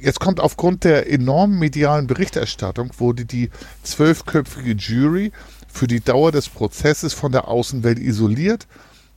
[0.00, 3.50] Jetzt kommt aufgrund der enormen medialen Berichterstattung, wurde die
[3.82, 5.32] zwölfköpfige Jury
[5.66, 8.66] für die Dauer des Prozesses von der Außenwelt isoliert,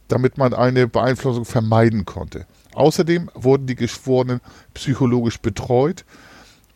[0.07, 2.45] damit man eine Beeinflussung vermeiden konnte.
[2.73, 4.39] Außerdem wurden die Geschworenen
[4.73, 6.05] psychologisch betreut,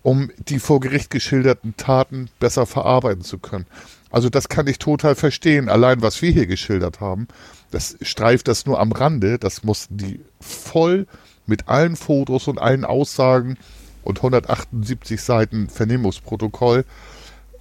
[0.04, 3.66] um die vor Gericht geschilderten Taten besser verarbeiten zu können.
[4.12, 5.68] Also das kann ich total verstehen.
[5.68, 7.28] Allein was wir hier geschildert haben,
[7.72, 9.38] das streift das nur am Rande.
[9.40, 11.08] Das mussten die voll
[11.46, 13.58] mit allen Fotos und allen Aussagen
[14.04, 16.86] und 178 Seiten Vernehmungsprotokoll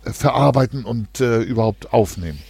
[0.05, 2.41] äh, verarbeiten und äh, überhaupt aufnehmen.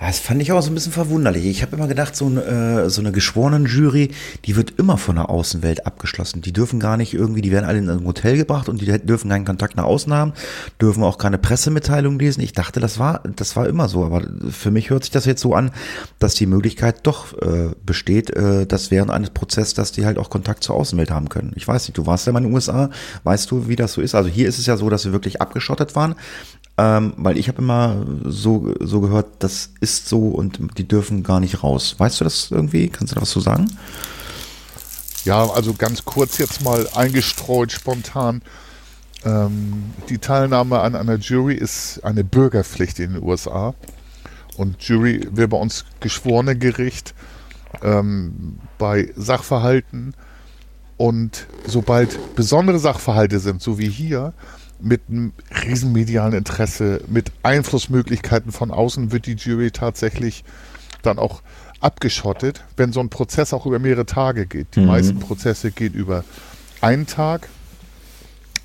[0.00, 1.44] Das fand ich auch so ein bisschen verwunderlich.
[1.44, 4.10] Ich habe immer gedacht, so, ein, äh, so eine geschworenen Jury,
[4.46, 6.40] die wird immer von der Außenwelt abgeschlossen.
[6.40, 9.28] Die dürfen gar nicht irgendwie, die werden alle in ein Hotel gebracht und die dürfen
[9.28, 10.32] keinen Kontakt nach außen haben,
[10.80, 12.40] dürfen auch keine Pressemitteilung lesen.
[12.40, 14.06] Ich dachte, das war, das war immer so.
[14.06, 15.70] Aber für mich hört sich das jetzt so an,
[16.18, 20.30] dass die Möglichkeit doch äh, besteht, äh, dass während eines Prozesses, dass die halt auch
[20.30, 21.52] Kontakt zur Außenwelt haben können.
[21.56, 22.88] Ich weiß nicht, du warst ja mal in den USA,
[23.24, 24.14] weißt du, wie das so ist?
[24.14, 26.14] Also hier ist es ja so, dass wir wirklich abgeschottet waren.
[26.82, 31.38] Ähm, weil ich habe immer so, so gehört, das ist so und die dürfen gar
[31.38, 31.94] nicht raus.
[31.98, 32.88] Weißt du das irgendwie?
[32.88, 33.70] Kannst du da was zu sagen?
[35.26, 38.40] Ja, also ganz kurz jetzt mal eingestreut spontan.
[39.26, 43.74] Ähm, die Teilnahme an einer Jury ist eine Bürgerpflicht in den USA.
[44.56, 47.14] Und Jury wäre bei uns geschworene Gericht
[47.82, 50.14] ähm, bei Sachverhalten.
[50.96, 54.32] Und sobald besondere Sachverhalte sind, so wie hier,
[54.80, 55.32] mit einem
[55.64, 60.44] riesen medialen Interesse, mit Einflussmöglichkeiten von außen wird die Jury tatsächlich
[61.02, 61.42] dann auch
[61.80, 64.76] abgeschottet, wenn so ein Prozess auch über mehrere Tage geht.
[64.76, 64.86] Die mhm.
[64.86, 66.24] meisten Prozesse gehen über
[66.80, 67.48] einen Tag.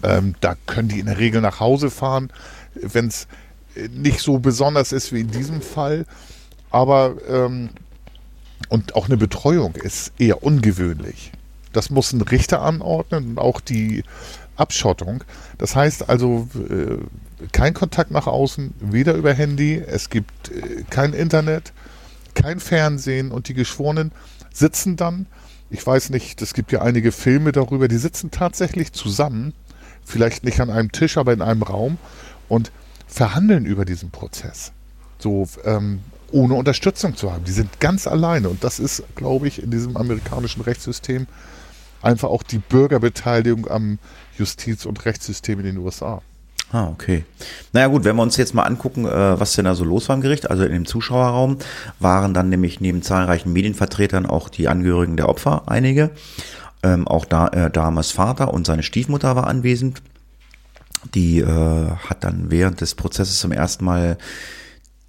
[0.03, 2.29] Ähm, da können die in der Regel nach Hause fahren,
[2.75, 3.27] wenn es
[3.91, 6.05] nicht so besonders ist wie in diesem Fall.
[6.71, 7.69] Aber ähm,
[8.69, 11.31] und auch eine Betreuung ist eher ungewöhnlich.
[11.73, 14.03] Das muss ein Richter anordnen und auch die
[14.55, 15.23] Abschottung.
[15.57, 16.97] Das heißt also äh,
[17.51, 21.73] kein Kontakt nach außen, weder über Handy, es gibt äh, kein Internet,
[22.33, 24.11] kein Fernsehen und die Geschworenen
[24.51, 25.27] sitzen dann,
[25.69, 29.53] ich weiß nicht, es gibt ja einige Filme darüber, die sitzen tatsächlich zusammen,
[30.03, 31.97] vielleicht nicht an einem Tisch, aber in einem Raum
[32.47, 32.71] und
[33.07, 34.71] verhandeln über diesen Prozess.
[35.17, 36.01] So, ähm,
[36.31, 37.45] ohne Unterstützung zu haben.
[37.45, 41.27] Die sind ganz alleine und das ist, glaube ich, in diesem amerikanischen Rechtssystem
[42.05, 43.99] einfach auch die Bürgerbeteiligung am
[44.37, 46.21] Justiz- und Rechtssystem in den USA.
[46.71, 47.23] Ah, okay.
[47.73, 50.15] Naja gut, wenn wir uns jetzt mal angucken, äh, was denn da so los war
[50.15, 51.57] im Gericht, also in dem Zuschauerraum
[51.99, 56.11] waren dann nämlich neben zahlreichen Medienvertretern auch die Angehörigen der Opfer, einige.
[56.83, 60.01] Ähm, auch da, äh, Damas Vater und seine Stiefmutter war anwesend.
[61.13, 64.17] Die äh, hat dann während des Prozesses zum ersten Mal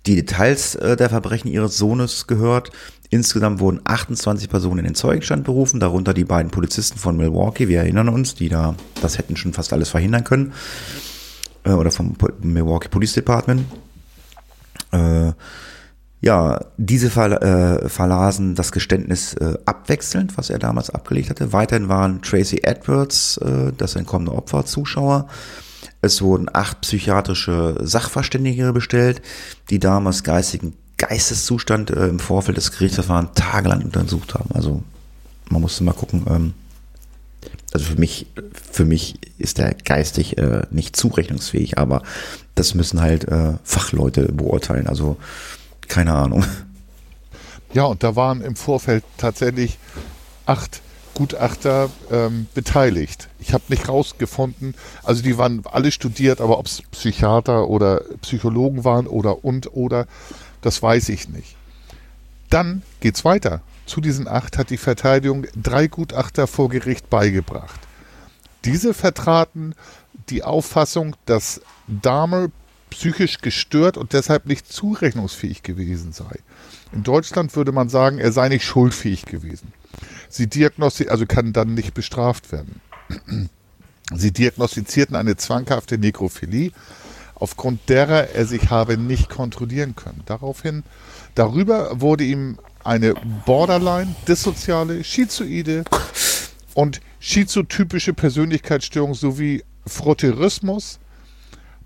[0.07, 2.71] die Details äh, der Verbrechen ihres Sohnes gehört.
[3.11, 7.79] Insgesamt wurden 28 Personen in den Zeugenstand berufen, darunter die beiden Polizisten von Milwaukee, wir
[7.79, 10.53] erinnern uns, die da, das hätten schon fast alles verhindern können.
[11.65, 13.65] Äh, oder vom Milwaukee Police Department.
[14.93, 15.33] Äh,
[16.21, 21.53] ja, diese ver, äh, verlasen das Geständnis äh, abwechselnd, was er damals abgelegt hatte.
[21.53, 25.29] Weiterhin waren Tracy Edwards, äh, das entkommene Opfer, Zuschauer.
[26.01, 29.23] Es wurden acht psychiatrische Sachverständige bestellt,
[29.71, 34.51] die damals geistigen Geisteszustand äh, im Vorfeld des Gerichtsverfahrens tagelang untersucht haben.
[34.55, 34.83] Also
[35.49, 36.25] man musste mal gucken.
[36.29, 36.55] Ähm,
[37.73, 42.03] also für mich, für mich ist er geistig äh, nicht zurechnungsfähig, aber
[42.55, 44.87] das müssen halt äh, Fachleute beurteilen.
[44.87, 45.17] Also
[45.89, 46.45] keine Ahnung.
[47.75, 49.79] Ja, und da waren im Vorfeld tatsächlich
[50.47, 50.81] acht
[51.15, 53.29] Gutachter ähm, beteiligt.
[53.39, 58.85] Ich habe nicht rausgefunden, also die waren alle studiert, aber ob es Psychiater oder Psychologen
[58.85, 60.07] waren oder und oder
[60.61, 61.57] das weiß ich nicht.
[62.51, 63.63] Dann geht's weiter.
[63.87, 67.81] Zu diesen acht hat die Verteidigung drei Gutachter vor Gericht beigebracht.
[68.65, 69.75] Diese vertraten
[70.29, 72.49] die Auffassung, dass Dahmer
[72.91, 76.41] psychisch gestört und deshalb nicht zurechnungsfähig gewesen sei.
[76.93, 79.73] In Deutschland würde man sagen, er sei nicht schuldfähig gewesen.
[80.29, 82.81] Sie diagnostiz also kann dann nicht bestraft werden.
[84.15, 86.71] Sie diagnostizierten eine zwanghafte Nekrophilie,
[87.37, 90.23] aufgrund derer er sich habe nicht kontrollieren können.
[90.27, 90.83] Daraufhin,
[91.35, 93.15] darüber wurde ihm eine
[93.45, 95.85] Borderline, dissoziale, schizoide
[96.75, 100.99] und schizotypische Persönlichkeitsstörung sowie Frotteurismus,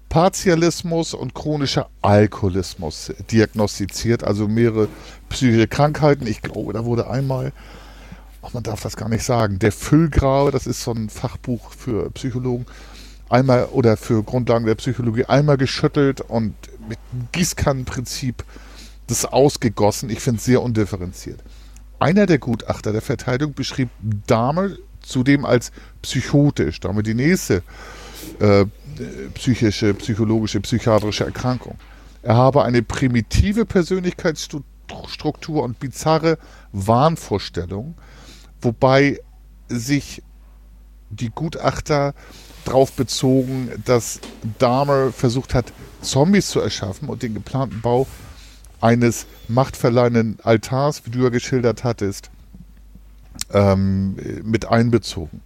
[0.08, 4.88] Partialismus und chronischer Alkoholismus diagnostiziert, also mehrere
[5.28, 6.26] psychische Krankheiten.
[6.26, 7.52] Ich glaube, da wurde einmal,
[8.42, 12.10] ach, man darf das gar nicht sagen, der Füllgrabe, das ist so ein Fachbuch für
[12.10, 12.66] Psychologen,
[13.30, 16.54] einmal oder für Grundlagen der Psychologie einmal geschüttelt und
[16.88, 16.98] mit
[17.32, 18.44] Gießkannenprinzip
[19.06, 20.10] das ausgegossen.
[20.10, 21.42] Ich finde es sehr undifferenziert.
[21.98, 23.88] Einer der Gutachter der Verteidigung beschrieb
[24.26, 24.70] Dahmer
[25.00, 25.72] zudem als
[26.02, 27.62] psychotisch, damit die nächste
[28.38, 28.66] äh,
[29.34, 31.78] psychische, psychologische, psychiatrische Erkrankung.
[32.22, 36.38] Er habe eine primitive Persönlichkeitsstruktur und bizarre
[36.72, 37.94] Wahnvorstellungen,
[38.60, 39.20] wobei
[39.68, 40.22] sich
[41.10, 42.14] die Gutachter
[42.64, 44.20] darauf bezogen, dass
[44.58, 48.06] Dahmer versucht hat, Zombies zu erschaffen und den geplanten Bau
[48.80, 52.30] eines machtverleihenden Altars, wie du ja geschildert hattest,
[53.52, 55.42] ähm, mit einbezogen.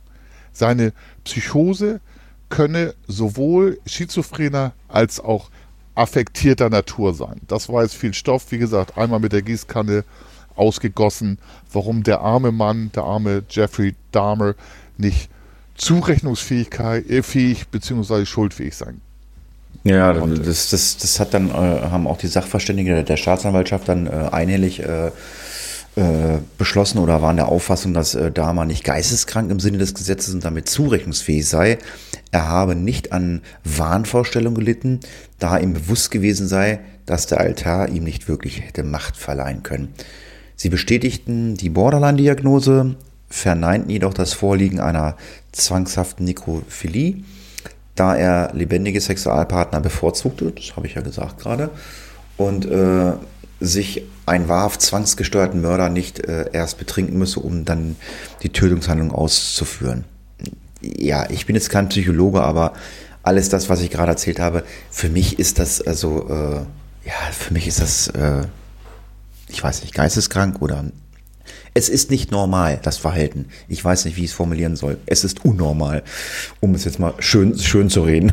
[0.53, 0.93] Seine
[1.25, 2.01] Psychose
[2.49, 5.51] könne sowohl schizophrener als auch
[5.97, 7.41] affektierter Natur sein.
[7.49, 10.05] Das war jetzt viel Stoff, wie gesagt, einmal mit der Gießkanne
[10.57, 11.39] ausgegossen,
[11.73, 14.55] warum der arme Mann, der arme Jeffrey Dahmer
[14.97, 15.29] nicht
[15.75, 18.25] zurechnungsfähig äh, fähig, bzw.
[18.25, 19.01] schuldfähig sein
[19.85, 24.29] ja, das, das, das hat dann, äh, haben auch die Sachverständigen der Staatsanwaltschaft dann äh,
[24.33, 25.09] einhellig äh,
[25.97, 30.33] äh, beschlossen oder waren der Auffassung, dass äh, Dahmer nicht geisteskrank im Sinne des Gesetzes
[30.33, 31.79] und damit zurechnungsfähig sei.
[32.31, 35.01] Er habe nicht an Wahnvorstellungen gelitten,
[35.39, 39.93] da ihm bewusst gewesen sei, dass der Altar ihm nicht wirklich hätte Macht verleihen können.
[40.57, 42.97] Sie bestätigten die Borderline-Diagnose,
[43.29, 45.17] verneinten jedoch das Vorliegen einer
[45.53, 47.23] zwangshaften Nekrophilie
[47.95, 51.71] da er lebendige Sexualpartner bevorzugte, das habe ich ja gesagt gerade,
[52.37, 53.13] und äh,
[53.61, 57.97] sich einen wahrhaft zwangsgesteuerten Mörder nicht äh, erst betrinken müsse, um dann
[58.43, 60.05] die Tötungshandlung auszuführen.
[60.81, 62.73] Ja, ich bin jetzt kein Psychologe, aber
[63.23, 67.53] alles das, was ich gerade erzählt habe, für mich ist das also, äh, ja, für
[67.55, 68.43] mich ist das, äh,
[69.49, 70.85] ich weiß nicht, geisteskrank oder
[71.75, 73.49] es ist nicht normal, das Verhalten.
[73.69, 74.99] Ich weiß nicht, wie ich es formulieren soll.
[75.07, 76.05] Es ist unnormal,
[76.61, 78.33] um es jetzt mal schön, schön zu reden.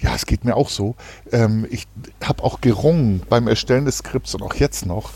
[0.00, 0.96] Ja, es geht mir auch so.
[1.30, 1.86] Ähm, ich
[2.22, 5.10] habe auch gerungen beim Erstellen des Skripts und auch jetzt noch.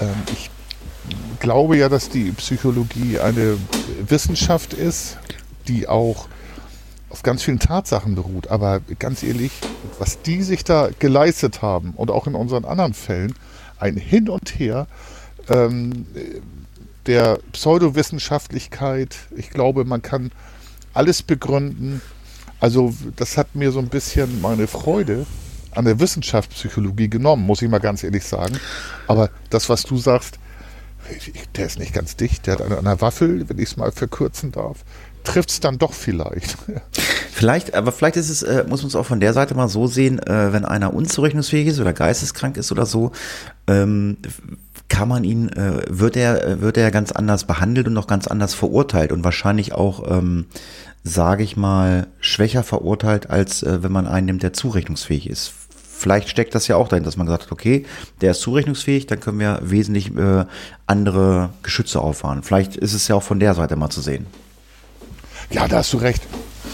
[0.00, 0.50] Ähm, ich
[1.38, 3.56] glaube ja, dass die Psychologie eine
[4.08, 5.18] Wissenschaft ist,
[5.68, 6.26] die auch
[7.10, 8.48] auf ganz vielen Tatsachen beruht.
[8.48, 9.52] Aber ganz ehrlich,
[9.98, 13.34] was die sich da geleistet haben und auch in unseren anderen Fällen,
[13.78, 14.88] ein Hin und Her,
[15.48, 16.06] ähm,
[17.06, 19.16] der Pseudowissenschaftlichkeit.
[19.36, 20.32] Ich glaube, man kann
[20.92, 22.00] alles begründen.
[22.60, 25.26] Also das hat mir so ein bisschen meine Freude
[25.72, 28.58] an der Wissenschaftspsychologie genommen, muss ich mal ganz ehrlich sagen.
[29.06, 30.38] Aber das, was du sagst,
[31.56, 34.52] der ist nicht ganz dicht, der hat an einer Waffel, wenn ich es mal verkürzen
[34.52, 34.84] darf,
[35.24, 36.56] trifft es dann doch vielleicht.
[37.32, 39.88] Vielleicht, aber vielleicht ist es, äh, muss man es auch von der Seite mal so
[39.88, 43.10] sehen, äh, wenn einer unzurechnungsfähig ist oder geisteskrank ist oder so,
[43.66, 44.18] ähm,
[44.88, 48.26] kann man ihn, äh, wird er, äh, wird er ganz anders behandelt und noch ganz
[48.26, 50.46] anders verurteilt und wahrscheinlich auch, ähm,
[51.02, 55.52] sage ich mal, schwächer verurteilt, als äh, wenn man einen nimmt, der zurechnungsfähig ist.
[55.96, 57.86] Vielleicht steckt das ja auch dahin, dass man gesagt hat, okay,
[58.20, 60.44] der ist zurechnungsfähig, dann können wir wesentlich äh,
[60.86, 62.42] andere Geschütze auffahren.
[62.42, 64.26] Vielleicht ist es ja auch von der Seite mal zu sehen.
[65.50, 66.22] Ja, da hast du recht.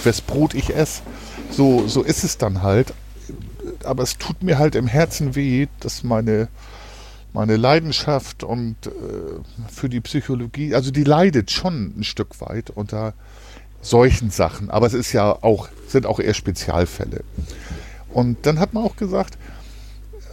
[0.05, 1.03] Wes Brot ich esse.
[1.51, 2.95] So, so ist es dann halt.
[3.85, 6.49] Aber es tut mir halt im Herzen weh, dass meine
[7.33, 8.91] meine Leidenschaft und äh,
[9.69, 13.15] für die Psychologie, also die leidet schon ein Stück weit unter
[13.83, 17.23] solchen Sachen, aber es ist ja auch, sind auch eher Spezialfälle.
[18.13, 19.39] Und dann hat man auch gesagt,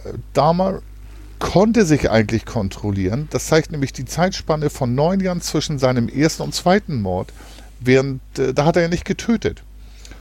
[0.04, 0.82] äh, Dahmer
[1.38, 3.28] konnte sich eigentlich kontrollieren.
[3.30, 7.32] Das zeigt nämlich die Zeitspanne von neun Jahren zwischen seinem ersten und zweiten Mord,
[7.80, 9.62] während äh, da hat er ja nicht getötet.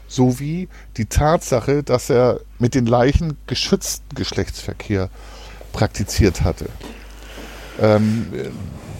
[0.08, 5.37] Sowie die Tatsache, dass er mit den Leichen geschützten Geschlechtsverkehr äh,
[5.78, 6.66] praktiziert hatte.
[7.80, 8.26] Ähm,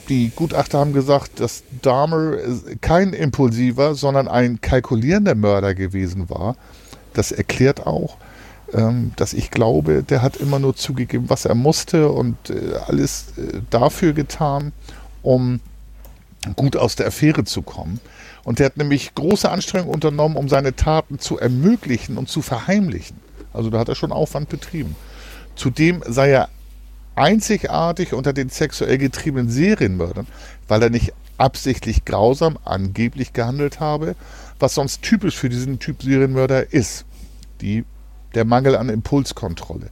[0.10, 2.38] die Gutachter haben gesagt, dass Dahmer
[2.82, 6.56] kein impulsiver, sondern ein kalkulierender Mörder gewesen war.
[7.14, 8.18] Das erklärt auch,
[8.74, 13.34] ähm, dass ich glaube, der hat immer nur zugegeben, was er musste und äh, alles
[13.38, 14.72] äh, dafür getan,
[15.24, 15.60] um
[16.56, 18.00] gut aus der Affäre zu kommen.
[18.44, 23.18] Und der hat nämlich große Anstrengungen unternommen, um seine Taten zu ermöglichen und zu verheimlichen.
[23.52, 24.96] Also da hat er schon Aufwand betrieben.
[25.56, 26.50] Zudem sei er
[27.18, 30.28] einzigartig unter den sexuell getriebenen Serienmördern,
[30.68, 34.16] weil er nicht absichtlich grausam angeblich gehandelt habe,
[34.60, 37.06] was sonst typisch für diesen Typ Serienmörder ist.
[37.62, 37.86] Die,
[38.36, 39.90] der Mangel an Impulskontrolle.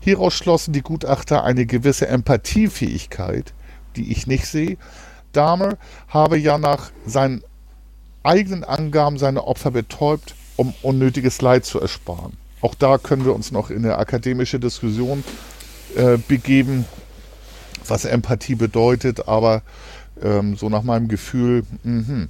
[0.00, 3.52] Hieraus schlossen die Gutachter eine gewisse Empathiefähigkeit,
[3.94, 4.76] die ich nicht sehe.
[5.32, 5.76] Dahmer
[6.08, 7.42] habe ja nach seinen
[8.24, 12.36] eigenen Angaben seine Opfer betäubt, um unnötiges Leid zu ersparen.
[12.60, 15.22] Auch da können wir uns noch in eine akademische Diskussion
[15.96, 16.84] äh, begeben,
[17.86, 19.62] was Empathie bedeutet, aber
[20.22, 22.28] ähm, so nach meinem Gefühl, mh.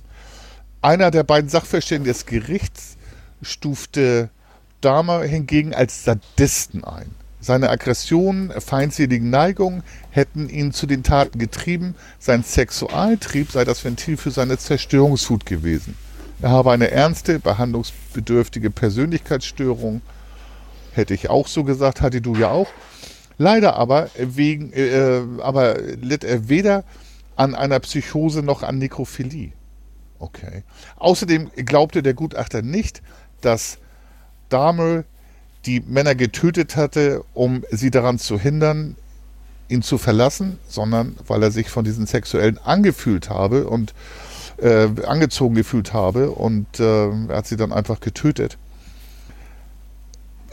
[0.82, 2.96] einer der beiden Sachverständigen des Gerichts
[3.42, 4.30] stufte
[4.80, 7.10] Dahmer hingegen als Sadisten ein.
[7.40, 11.94] Seine Aggressionen, feindseligen Neigungen hätten ihn zu den Taten getrieben.
[12.18, 15.94] Sein Sexualtrieb sei das Ventil für seine Zerstörungswut gewesen.
[16.40, 20.00] Er habe eine ernste, behandlungsbedürftige Persönlichkeitsstörung.
[20.92, 22.68] Hätte ich auch so gesagt, hatte du ja auch.
[23.38, 26.84] Leider aber, wegen, äh, aber litt er weder
[27.36, 29.52] an einer Psychose noch an Nekrophilie.
[30.18, 30.62] Okay.
[30.96, 33.02] Außerdem glaubte der Gutachter nicht,
[33.40, 33.78] dass
[34.48, 35.04] Dahmer
[35.66, 38.96] die Männer getötet hatte, um sie daran zu hindern,
[39.68, 43.94] ihn zu verlassen, sondern weil er sich von diesen Sexuellen angefühlt habe und
[44.58, 48.58] äh, angezogen gefühlt habe und äh, er hat sie dann einfach getötet.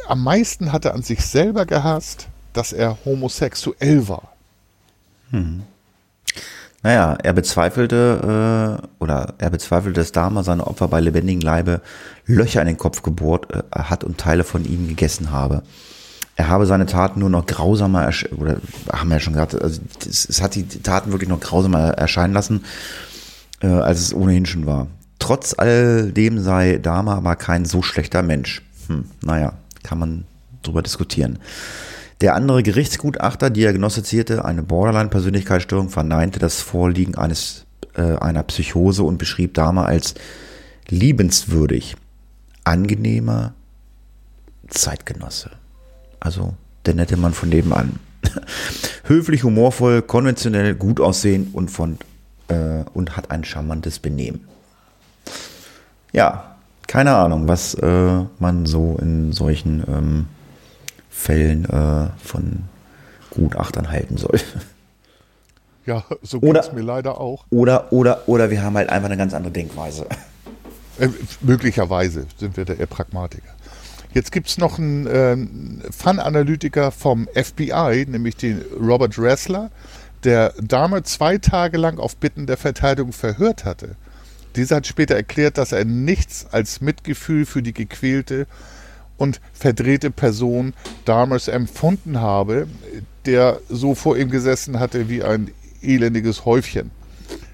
[0.08, 4.34] Am meisten hat er an sich selber gehasst, dass er homosexuell war.
[5.32, 5.64] Hm.
[6.84, 11.82] Naja, er bezweifelte äh, oder er bezweifelte, dass Dahmer seine Opfer bei lebendigem Leibe
[12.26, 15.62] Löcher in den Kopf gebohrt äh, hat und Teile von ihnen gegessen habe.
[16.36, 18.58] Er habe seine Taten nur noch grausamer, oder
[18.92, 22.34] haben wir ja schon gesagt, also es, es, hat die Taten wirklich noch grausamer erscheinen
[22.34, 22.64] lassen,
[23.62, 24.88] äh, als es ohnehin schon war.
[25.20, 28.64] Trotz all dem sei Dahmer aber kein so schlechter Mensch.
[28.88, 30.26] Hm, naja, kann man
[30.64, 31.38] drüber diskutieren.
[32.22, 37.66] Der andere Gerichtsgutachter diagnostizierte eine Borderline-Persönlichkeitsstörung, verneinte das Vorliegen eines,
[37.96, 40.14] äh, einer Psychose und beschrieb Dahmer als
[40.88, 41.96] liebenswürdig,
[42.64, 43.54] angenehmer
[44.68, 45.50] Zeitgenosse.
[46.20, 46.54] Also
[46.86, 48.00] der nette Mann von nebenan.
[49.06, 51.98] Höflich, humorvoll, konventionell, gut aussehen und, von,
[52.50, 54.48] äh, und hat ein charmantes Benehmen.
[56.14, 56.56] Ja,
[56.86, 60.26] keine Ahnung, was äh, man so in solchen ähm,
[61.12, 62.64] Fällen äh, von
[63.30, 64.40] Gutachtern halten soll.
[65.84, 67.46] Ja, so geht es mir leider auch.
[67.50, 70.06] Oder, oder, oder wir haben halt einfach eine ganz andere Denkweise.
[71.00, 71.10] Äh,
[71.42, 73.50] möglicherweise sind wir da eher Pragmatiker.
[74.14, 79.72] Jetzt gibt es noch einen äh, Fun-Analytiker vom FBI, nämlich den Robert Ressler,
[80.24, 83.96] der Dahmer zwei Tage lang auf Bitten der Verteidigung verhört hatte.
[84.56, 88.48] Dieser hat später erklärt, dass er nichts als Mitgefühl für die gequälte
[89.22, 90.74] und verdrehte Person
[91.06, 92.66] damals empfunden habe,
[93.28, 95.52] der so vor ihm gesessen hatte wie ein
[95.84, 96.90] elendiges Häufchen.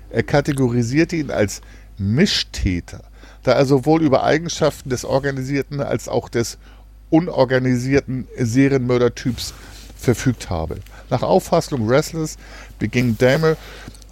[0.10, 1.62] Er kategorisierte ihn als
[1.98, 3.02] Mischtäter,
[3.44, 6.58] da er sowohl über Eigenschaften des organisierten als auch des
[7.10, 9.54] unorganisierten Serienmördertyps
[9.98, 10.78] verfügt habe.
[11.10, 12.38] Nach Auffassung Restless
[12.80, 13.58] beging Dahmer,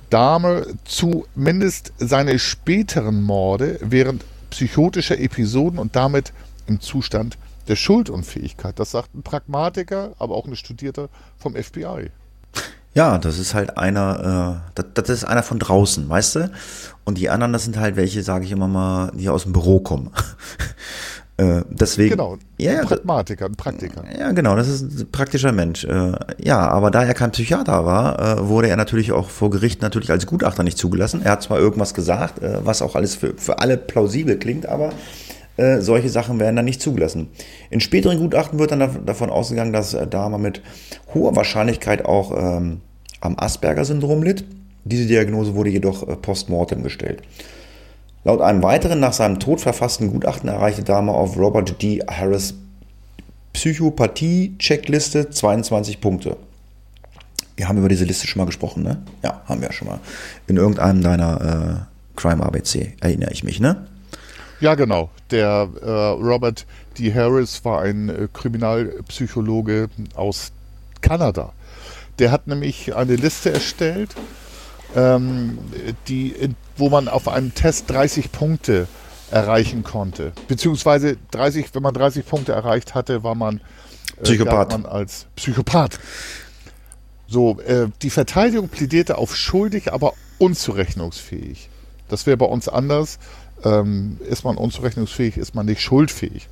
[0.10, 6.34] Dahmer zumindest seine späteren Morde während psychotischer Episoden und damit
[6.68, 7.38] im Zustand
[7.68, 8.80] der Schuldunfähigkeit.
[8.80, 12.12] Das sagt ein Pragmatiker, aber auch ein Studierter vom FBI.
[12.96, 16.52] Ja, das ist halt einer, äh, das, das, ist einer von draußen, weißt du?
[17.04, 19.82] Und die anderen, das sind halt welche, sage ich immer mal, die aus dem Büro
[19.82, 20.12] kommen.
[21.38, 22.12] äh, deswegen.
[22.12, 24.06] Genau, ja, ein Pragmatiker, ein Praktiker.
[24.18, 25.84] Ja, genau, das ist ein praktischer Mensch.
[25.84, 29.82] Äh, ja, aber da er kein Psychiater war, äh, wurde er natürlich auch vor Gericht
[29.82, 31.22] natürlich als Gutachter nicht zugelassen.
[31.22, 34.94] Er hat zwar irgendwas gesagt, äh, was auch alles für, für alle plausibel klingt, aber
[35.58, 37.30] äh, solche Sachen werden dann nicht zugelassen.
[37.70, 40.62] In späteren Gutachten wird dann davon ausgegangen, dass äh, Dahmer mit
[41.14, 42.82] hoher Wahrscheinlichkeit auch ähm,
[43.22, 44.46] am Asperger-Syndrom litt.
[44.84, 47.22] Diese Diagnose wurde jedoch äh, postmortem gestellt.
[48.24, 52.02] Laut einem weiteren nach seinem Tod verfassten Gutachten erreichte Dahmer auf Robert D.
[52.08, 52.56] Harris
[53.54, 56.36] Psychopathie-Checkliste 22 Punkte.
[57.56, 59.02] Wir haben über diese Liste schon mal gesprochen, ne?
[59.24, 60.00] Ja, haben wir schon mal.
[60.48, 63.88] In irgendeinem deiner äh, Crime ABC, erinnere ich mich, ne?
[64.60, 65.10] Ja, genau.
[65.32, 66.66] Der äh, Robert
[66.98, 67.14] D.
[67.14, 70.52] Harris war ein äh, Kriminalpsychologe aus
[71.02, 71.54] Kanada.
[72.20, 74.16] Der hat nämlich eine Liste erstellt,
[74.96, 75.58] ähm,
[76.08, 78.88] die, wo man auf einem Test 30 Punkte
[79.32, 80.32] erreichen konnte.
[80.48, 83.60] Beziehungsweise 30, wenn man 30 Punkte erreicht hatte, war man,
[84.18, 84.72] äh, Psychopath.
[84.72, 86.00] man als Psychopath.
[87.28, 91.70] So, äh, die Verteidigung plädierte auf schuldig, aber unzurechnungsfähig.
[92.08, 93.20] Das wäre bei uns anders
[93.66, 96.48] ähm, ist man unzurechnungsfähig, ist man nicht schuldfähig.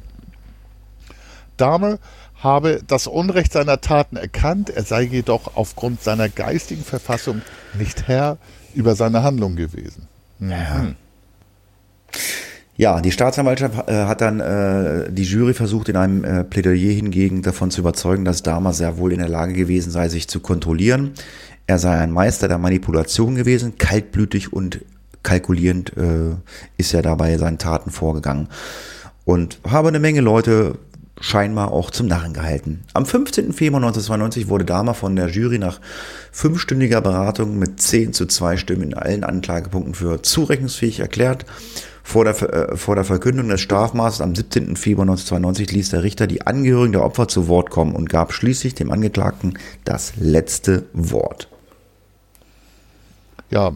[1.55, 1.99] Dahmer
[2.35, 7.41] habe das Unrecht seiner Taten erkannt, er sei jedoch aufgrund seiner geistigen Verfassung
[7.77, 8.37] nicht Herr
[8.73, 10.07] über seine Handlung gewesen.
[10.39, 10.95] Mhm.
[12.75, 17.43] Ja, die Staatsanwaltschaft äh, hat dann äh, die Jury versucht, in einem äh, Plädoyer hingegen
[17.43, 21.13] davon zu überzeugen, dass Dahmer sehr wohl in der Lage gewesen sei, sich zu kontrollieren.
[21.67, 24.81] Er sei ein Meister der Manipulation gewesen, kaltblütig und
[25.23, 26.35] kalkulierend äh,
[26.77, 28.49] ist er dabei seinen Taten vorgegangen
[29.25, 30.77] und habe eine Menge Leute
[31.19, 32.83] scheinbar auch zum Narren gehalten.
[32.93, 33.53] Am 15.
[33.53, 35.79] Februar 1992 wurde Dahmer von der Jury nach
[36.31, 41.45] fünfstündiger Beratung mit 10 zu 2 Stimmen in allen Anklagepunkten für zurechnungsfähig erklärt.
[42.05, 44.75] Vor der, äh, vor der Verkündung des Strafmaßes am 17.
[44.75, 48.75] Februar 1992 ließ der Richter die Angehörigen der Opfer zu Wort kommen und gab schließlich
[48.75, 51.52] dem Angeklagten das letzte Wort.
[53.53, 53.71] Ja,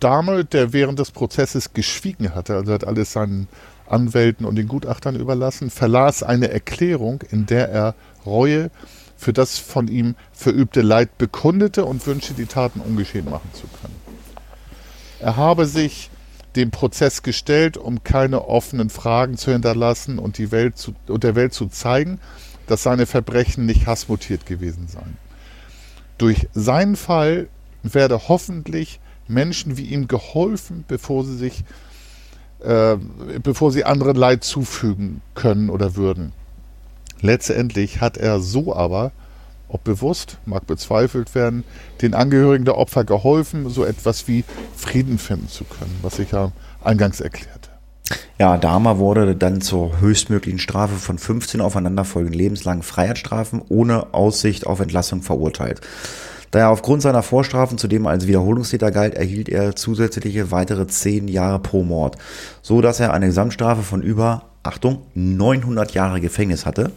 [0.00, 3.48] Dahme, der während des Prozesses geschwiegen hatte, also hat alles seinen
[3.88, 7.94] Anwälten und den Gutachtern überlassen, verlas eine Erklärung, in der er
[8.26, 8.70] Reue
[9.16, 13.94] für das von ihm verübte Leid bekundete und wünschte, die Taten ungeschehen machen zu können.
[15.20, 16.10] Er habe sich
[16.54, 21.34] dem Prozess gestellt, um keine offenen Fragen zu hinterlassen und, die Welt zu, und der
[21.34, 22.20] Welt zu zeigen,
[22.66, 25.16] dass seine Verbrechen nicht hassmotiert gewesen seien.
[26.18, 27.48] Durch seinen Fall
[27.82, 31.64] werde hoffentlich Menschen wie ihm geholfen, bevor sie sich,
[32.60, 32.96] äh,
[33.42, 36.32] bevor sie anderen Leid zufügen können oder würden.
[37.20, 39.12] Letztendlich hat er so aber,
[39.68, 41.64] ob bewusst, mag bezweifelt werden,
[42.02, 44.44] den Angehörigen der Opfer geholfen, so etwas wie
[44.76, 46.52] Frieden finden zu können, was ich ja
[46.82, 47.70] eingangs erklärte.
[48.38, 54.80] Ja, Dahmer wurde dann zur höchstmöglichen Strafe von 15 aufeinanderfolgenden lebenslangen Freiheitsstrafen ohne Aussicht auf
[54.80, 55.80] Entlassung verurteilt.
[56.50, 61.58] Da er aufgrund seiner Vorstrafen zudem als Wiederholungstäter galt, erhielt er zusätzliche weitere 10 Jahre
[61.58, 62.16] pro Mord,
[62.62, 66.90] so dass er eine Gesamtstrafe von über, Achtung, 900 Jahre Gefängnis hatte.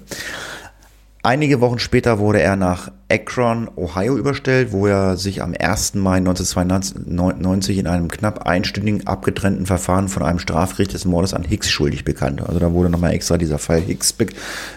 [1.27, 5.95] Einige Wochen später wurde er nach Akron, Ohio überstellt, wo er sich am 1.
[5.95, 11.69] Mai 1992 in einem knapp einstündigen abgetrennten Verfahren von einem Strafgericht des Mordes an Hicks
[11.69, 12.47] schuldig bekannte.
[12.47, 14.15] Also da wurde nochmal extra dieser Fall Hicks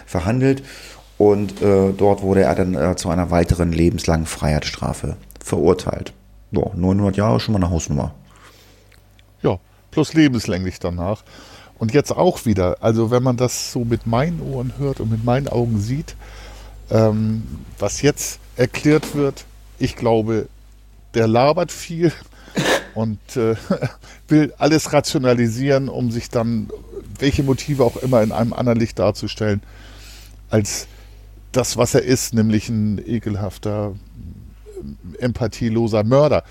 [0.05, 0.61] verhandelt
[1.17, 6.13] und äh, dort wurde er dann äh, zu einer weiteren lebenslangen Freiheitsstrafe verurteilt.
[6.51, 8.13] Boah, 900 Jahre schon mal eine Hausnummer.
[9.41, 9.59] Ja,
[9.91, 11.23] plus lebenslänglich danach.
[11.77, 15.23] Und jetzt auch wieder, also wenn man das so mit meinen Ohren hört und mit
[15.23, 16.15] meinen Augen sieht,
[16.91, 17.43] ähm,
[17.79, 19.45] was jetzt erklärt wird,
[19.79, 20.47] ich glaube,
[21.15, 22.11] der labert viel
[22.93, 23.55] und äh,
[24.27, 26.69] will alles rationalisieren, um sich dann,
[27.17, 29.63] welche Motive auch immer, in einem anderen Licht darzustellen,
[30.49, 30.87] als
[31.51, 33.95] das, was er ist, nämlich ein ekelhafter,
[35.19, 36.43] empathieloser Mörder.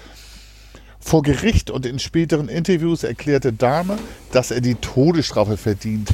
[1.00, 3.98] Vor Gericht und in späteren Interviews erklärte Dahme,
[4.32, 6.12] dass er die Todesstrafe verdient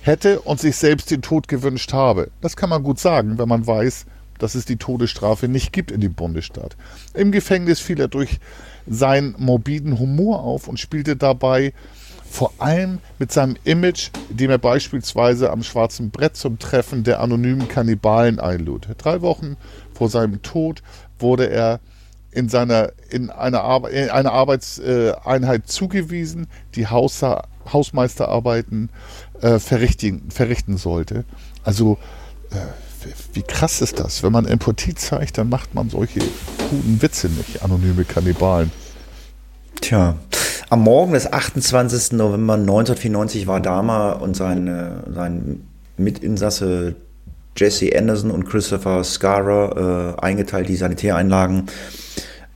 [0.00, 2.30] hätte und sich selbst den Tod gewünscht habe.
[2.40, 4.06] Das kann man gut sagen, wenn man weiß,
[4.38, 6.76] dass es die Todesstrafe nicht gibt in dem Bundesstaat.
[7.14, 8.38] Im Gefängnis fiel er durch
[8.86, 11.72] seinen morbiden Humor auf und spielte dabei
[12.30, 17.68] vor allem mit seinem Image, indem er beispielsweise am schwarzen Brett zum Treffen der anonymen
[17.68, 18.88] Kannibalen einlud.
[18.98, 19.56] Drei Wochen
[19.94, 20.82] vor seinem Tod
[21.18, 21.80] wurde er
[22.30, 28.88] in, seiner, in einer, Ar in einer Arbeitseinheit zugewiesen, die Hausha Hausmeisterarbeiten
[29.42, 31.24] äh, verrichten, verrichten sollte.
[31.64, 31.98] Also,
[32.50, 32.56] äh,
[33.34, 34.22] wie krass ist das?
[34.22, 36.20] Wenn man Empathie zeigt, dann macht man solche
[36.70, 38.70] guten Witze nicht, anonyme Kannibalen.
[39.80, 40.16] Tja,
[40.70, 42.12] am Morgen des 28.
[42.12, 45.62] November 1994 war Dahmer und sein, äh, sein
[45.96, 46.94] Mitinsasse
[47.56, 51.66] Jesse Anderson und Christopher Scarra äh, eingeteilt, die Sanitäreinlagen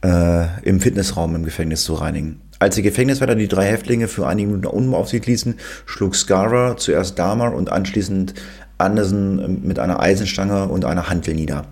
[0.05, 2.41] äh, im Fitnessraum im Gefängnis zu reinigen.
[2.59, 5.55] Als die Gefängniswärter die drei Häftlinge für einige Minuten unbeaufsichtigt ließen,
[5.87, 8.35] schlug Scarra zuerst Dahmer und anschließend
[8.79, 11.65] Anderson äh, mit einer Eisenstange und einer Hantel nieder.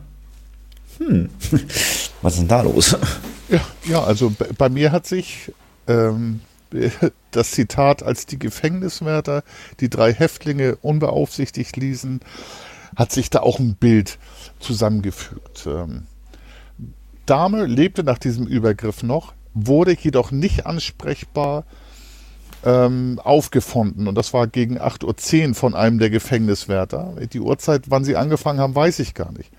[0.99, 1.29] Hm,
[2.23, 2.97] was ist denn da los?
[3.49, 5.53] Ja, ja also bei mir hat sich
[5.87, 6.41] ähm,
[7.31, 9.43] das Zitat, als die Gefängniswärter
[9.81, 12.21] die drei Häftlinge unbeaufsichtigt ließen,
[12.97, 14.19] hat sich da auch ein Bild
[14.59, 15.67] zusammengefügt.
[15.67, 16.07] Ähm,
[17.27, 21.65] Dame lebte nach diesem Übergriff noch, wurde jedoch nicht ansprechbar
[22.65, 24.09] ähm, aufgefunden.
[24.09, 27.15] Und das war gegen 8.10 Uhr von einem der Gefängniswärter.
[27.33, 29.51] Die Uhrzeit, wann sie angefangen haben, weiß ich gar nicht.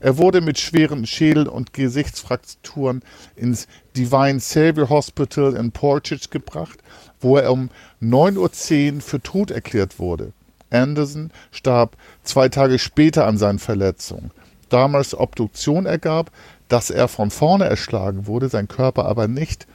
[0.00, 3.02] Er wurde mit schweren Schädel- und Gesichtsfrakturen
[3.34, 6.78] ins Divine Savior Hospital in Portage gebracht,
[7.20, 7.70] wo er um
[8.00, 10.32] 9.10 Uhr für tot erklärt wurde.
[10.70, 14.30] Anderson starb zwei Tage später an seinen Verletzungen.
[14.68, 16.30] Damals Obduktion ergab,
[16.68, 19.66] dass er von vorne erschlagen wurde, sein Körper aber nicht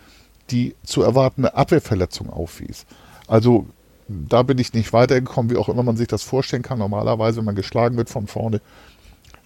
[0.51, 2.85] die zu erwartende Abwehrverletzung aufwies.
[3.27, 3.65] Also
[4.07, 6.79] da bin ich nicht weitergekommen, wie auch immer man sich das vorstellen kann.
[6.79, 8.61] Normalerweise, wenn man geschlagen wird von vorne,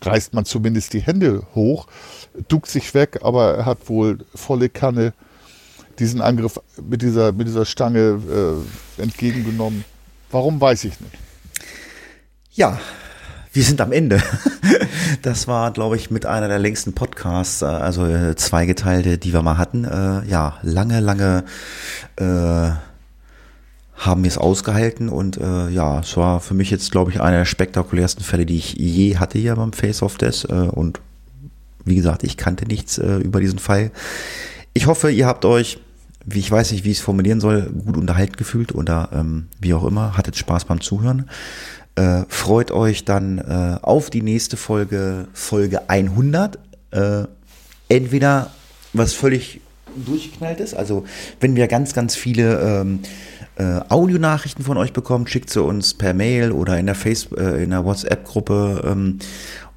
[0.01, 1.87] reißt man zumindest die Hände hoch,
[2.47, 5.13] duckt sich weg, aber er hat wohl volle Kanne
[5.99, 8.19] diesen Angriff mit dieser, mit dieser Stange
[8.99, 9.83] äh, entgegengenommen.
[10.29, 11.13] Warum weiß ich nicht.
[12.51, 12.79] Ja,
[13.53, 14.21] wir sind am Ende.
[15.21, 19.41] Das war, glaube ich, mit einer der längsten Podcasts, äh, also äh, zweigeteilte, die wir
[19.41, 19.83] mal hatten.
[19.83, 21.43] Äh, ja, lange, lange
[22.17, 22.71] äh,
[23.97, 27.39] haben wir es ausgehalten und äh, ja, es war für mich jetzt, glaube ich, einer
[27.39, 31.01] der spektakulärsten Fälle, die ich je hatte hier beim Face of Death äh, und
[31.83, 33.91] wie gesagt, ich kannte nichts äh, über diesen Fall.
[34.73, 35.79] Ich hoffe, ihr habt euch
[36.29, 39.73] wie ich weiß nicht, wie ich es formulieren soll, gut unterhalten gefühlt oder ähm, wie
[39.73, 40.17] auch immer.
[40.17, 41.29] Hattet Spaß beim Zuhören.
[41.95, 46.59] Äh, freut euch dann äh, auf die nächste Folge, Folge 100.
[46.91, 47.23] Äh,
[47.87, 48.51] entweder
[48.91, 49.61] was völlig
[49.95, 51.05] durchgeknallt ist, also
[51.39, 52.99] wenn wir ganz, ganz viele ähm,
[53.57, 57.63] äh, Audionachrichten von euch bekommen, schickt sie uns per Mail oder in der Facebook, äh,
[57.63, 59.19] in der WhatsApp-Gruppe ähm,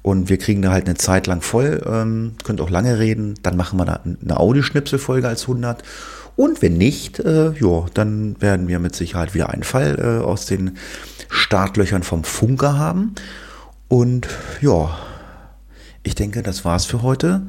[0.01, 3.57] und wir kriegen da halt eine Zeit lang voll, ähm, könnt auch lange reden, dann
[3.57, 5.83] machen wir da eine Audioschnipselfolge als 100
[6.35, 10.45] und wenn nicht, äh, ja, dann werden wir mit Sicherheit wieder einen Fall äh, aus
[10.45, 10.77] den
[11.29, 13.15] Startlöchern vom Funker haben
[13.87, 14.27] und
[14.61, 14.97] ja,
[16.03, 17.43] ich denke, das war's für heute.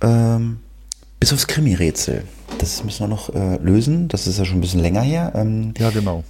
[0.00, 0.58] Ähm,
[1.20, 2.24] bis aufs Krimi-Rätsel.
[2.58, 4.08] Das müssen wir noch äh, lösen.
[4.08, 5.32] Das ist ja schon ein bisschen länger her.
[5.34, 6.24] Ähm, Ja, genau.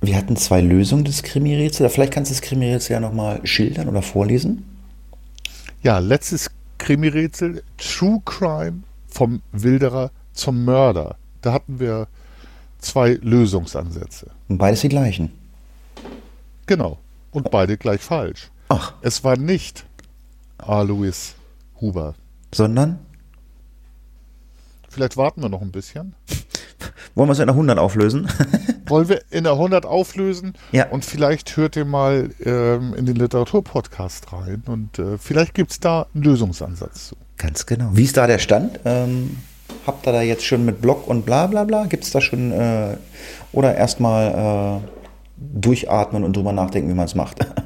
[0.00, 1.92] wir hatten zwei Lösungen des Krimi-Rätsels.
[1.92, 4.64] Vielleicht kannst du das Krimi-Rätsel ja nochmal schildern oder vorlesen.
[5.82, 11.16] Ja, letztes Krimi-Rätsel, True Crime vom Wilderer zum Mörder.
[11.42, 12.06] Da hatten wir
[12.78, 14.30] zwei Lösungsansätze.
[14.48, 15.30] Und beides die gleichen.
[16.66, 16.98] Genau.
[17.32, 18.50] Und beide gleich falsch.
[18.68, 19.84] Ach, Es war nicht
[20.58, 21.34] Alois
[21.80, 22.14] Huber.
[22.52, 22.98] sondern
[24.90, 26.14] Vielleicht warten wir noch ein bisschen.
[27.14, 28.28] wollen wir es in der 100 auflösen?
[28.86, 30.54] Wollen wir in der 100 auflösen?
[30.72, 30.88] Ja.
[30.88, 35.78] Und vielleicht hört ihr mal ähm, in den Literaturpodcast rein und äh, vielleicht gibt es
[35.78, 37.16] da einen Lösungsansatz zu.
[37.36, 37.90] Ganz genau.
[37.92, 38.80] Wie ist da der Stand?
[38.84, 39.36] Ähm,
[39.86, 41.86] habt ihr da jetzt schon mit Blog und bla bla bla?
[41.86, 42.96] Gibt es da schon äh,
[43.52, 44.88] oder erstmal äh,
[45.36, 47.46] durchatmen und drüber nachdenken, wie man es macht?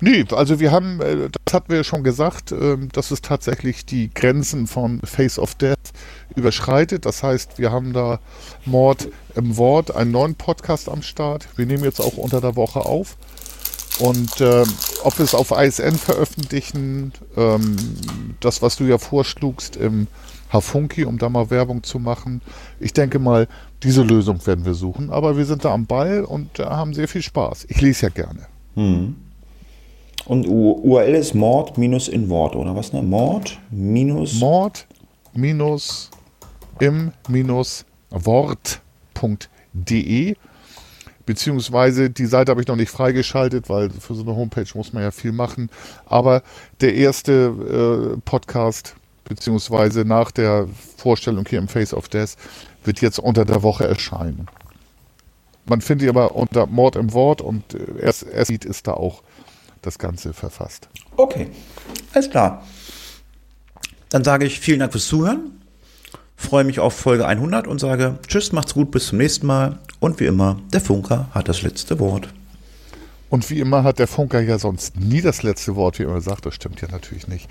[0.00, 3.86] Nee, also wir haben, äh, das hatten wir ja schon gesagt, ähm, dass es tatsächlich
[3.86, 5.92] die Grenzen von Face of Death
[6.36, 7.06] überschreitet.
[7.06, 8.20] Das heißt, wir haben da
[8.64, 11.48] Mord im Wort, einen neuen Podcast am Start.
[11.56, 13.16] Wir nehmen jetzt auch unter der Woche auf.
[14.00, 14.66] Und ähm,
[15.04, 17.76] ob wir es auf ISN veröffentlichen, ähm,
[18.40, 20.08] das, was du ja vorschlugst im
[20.52, 22.40] Hafunki, um da mal Werbung zu machen.
[22.80, 23.48] Ich denke mal,
[23.82, 25.10] diese Lösung werden wir suchen.
[25.10, 27.66] Aber wir sind da am Ball und äh, haben sehr viel Spaß.
[27.68, 28.46] Ich lese ja gerne.
[30.26, 32.92] Und U URL ist Mord minus in Wort, oder was?
[32.92, 33.02] Ne?
[33.02, 34.40] Mord minus.
[34.40, 34.86] Mord
[35.34, 36.10] minus
[36.80, 39.56] im minus Wort.de
[41.26, 45.02] beziehungsweise die Seite habe ich noch nicht freigeschaltet, weil für so eine Homepage muss man
[45.02, 45.70] ja viel machen.
[46.06, 46.42] Aber
[46.80, 48.94] der erste äh, Podcast
[49.24, 52.36] beziehungsweise nach der Vorstellung hier im Face of Death
[52.84, 54.46] wird jetzt unter der Woche erscheinen.
[55.66, 59.22] Man findet aber unter Mord im Wort und äh, erst, erst sieht ist da auch
[59.80, 60.88] das Ganze verfasst.
[61.16, 61.48] Okay,
[62.12, 62.64] alles klar.
[64.10, 65.63] Dann sage ich vielen Dank fürs Zuhören.
[66.36, 69.78] Freue mich auf Folge 100 und sage Tschüss, macht's gut, bis zum nächsten Mal.
[70.00, 72.28] Und wie immer, der Funker hat das letzte Wort.
[73.30, 76.20] Und wie immer hat der Funker ja sonst nie das letzte Wort, wie er immer
[76.20, 76.46] sagt.
[76.46, 77.48] Das stimmt ja natürlich nicht.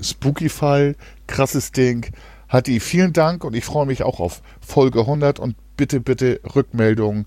[0.00, 0.96] Spooky-Fall,
[1.26, 2.10] krasses Ding.
[2.48, 7.26] Hatti, vielen Dank und ich freue mich auch auf Folge 100 und bitte, bitte Rückmeldungen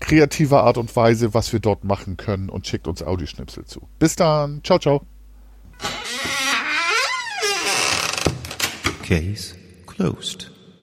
[0.00, 3.88] kreativer Art und Weise, was wir dort machen können und schickt uns Audioschnipsel zu.
[3.98, 4.60] Bis dann.
[4.64, 5.02] Ciao, ciao.
[9.02, 9.57] Case
[9.98, 10.57] closed.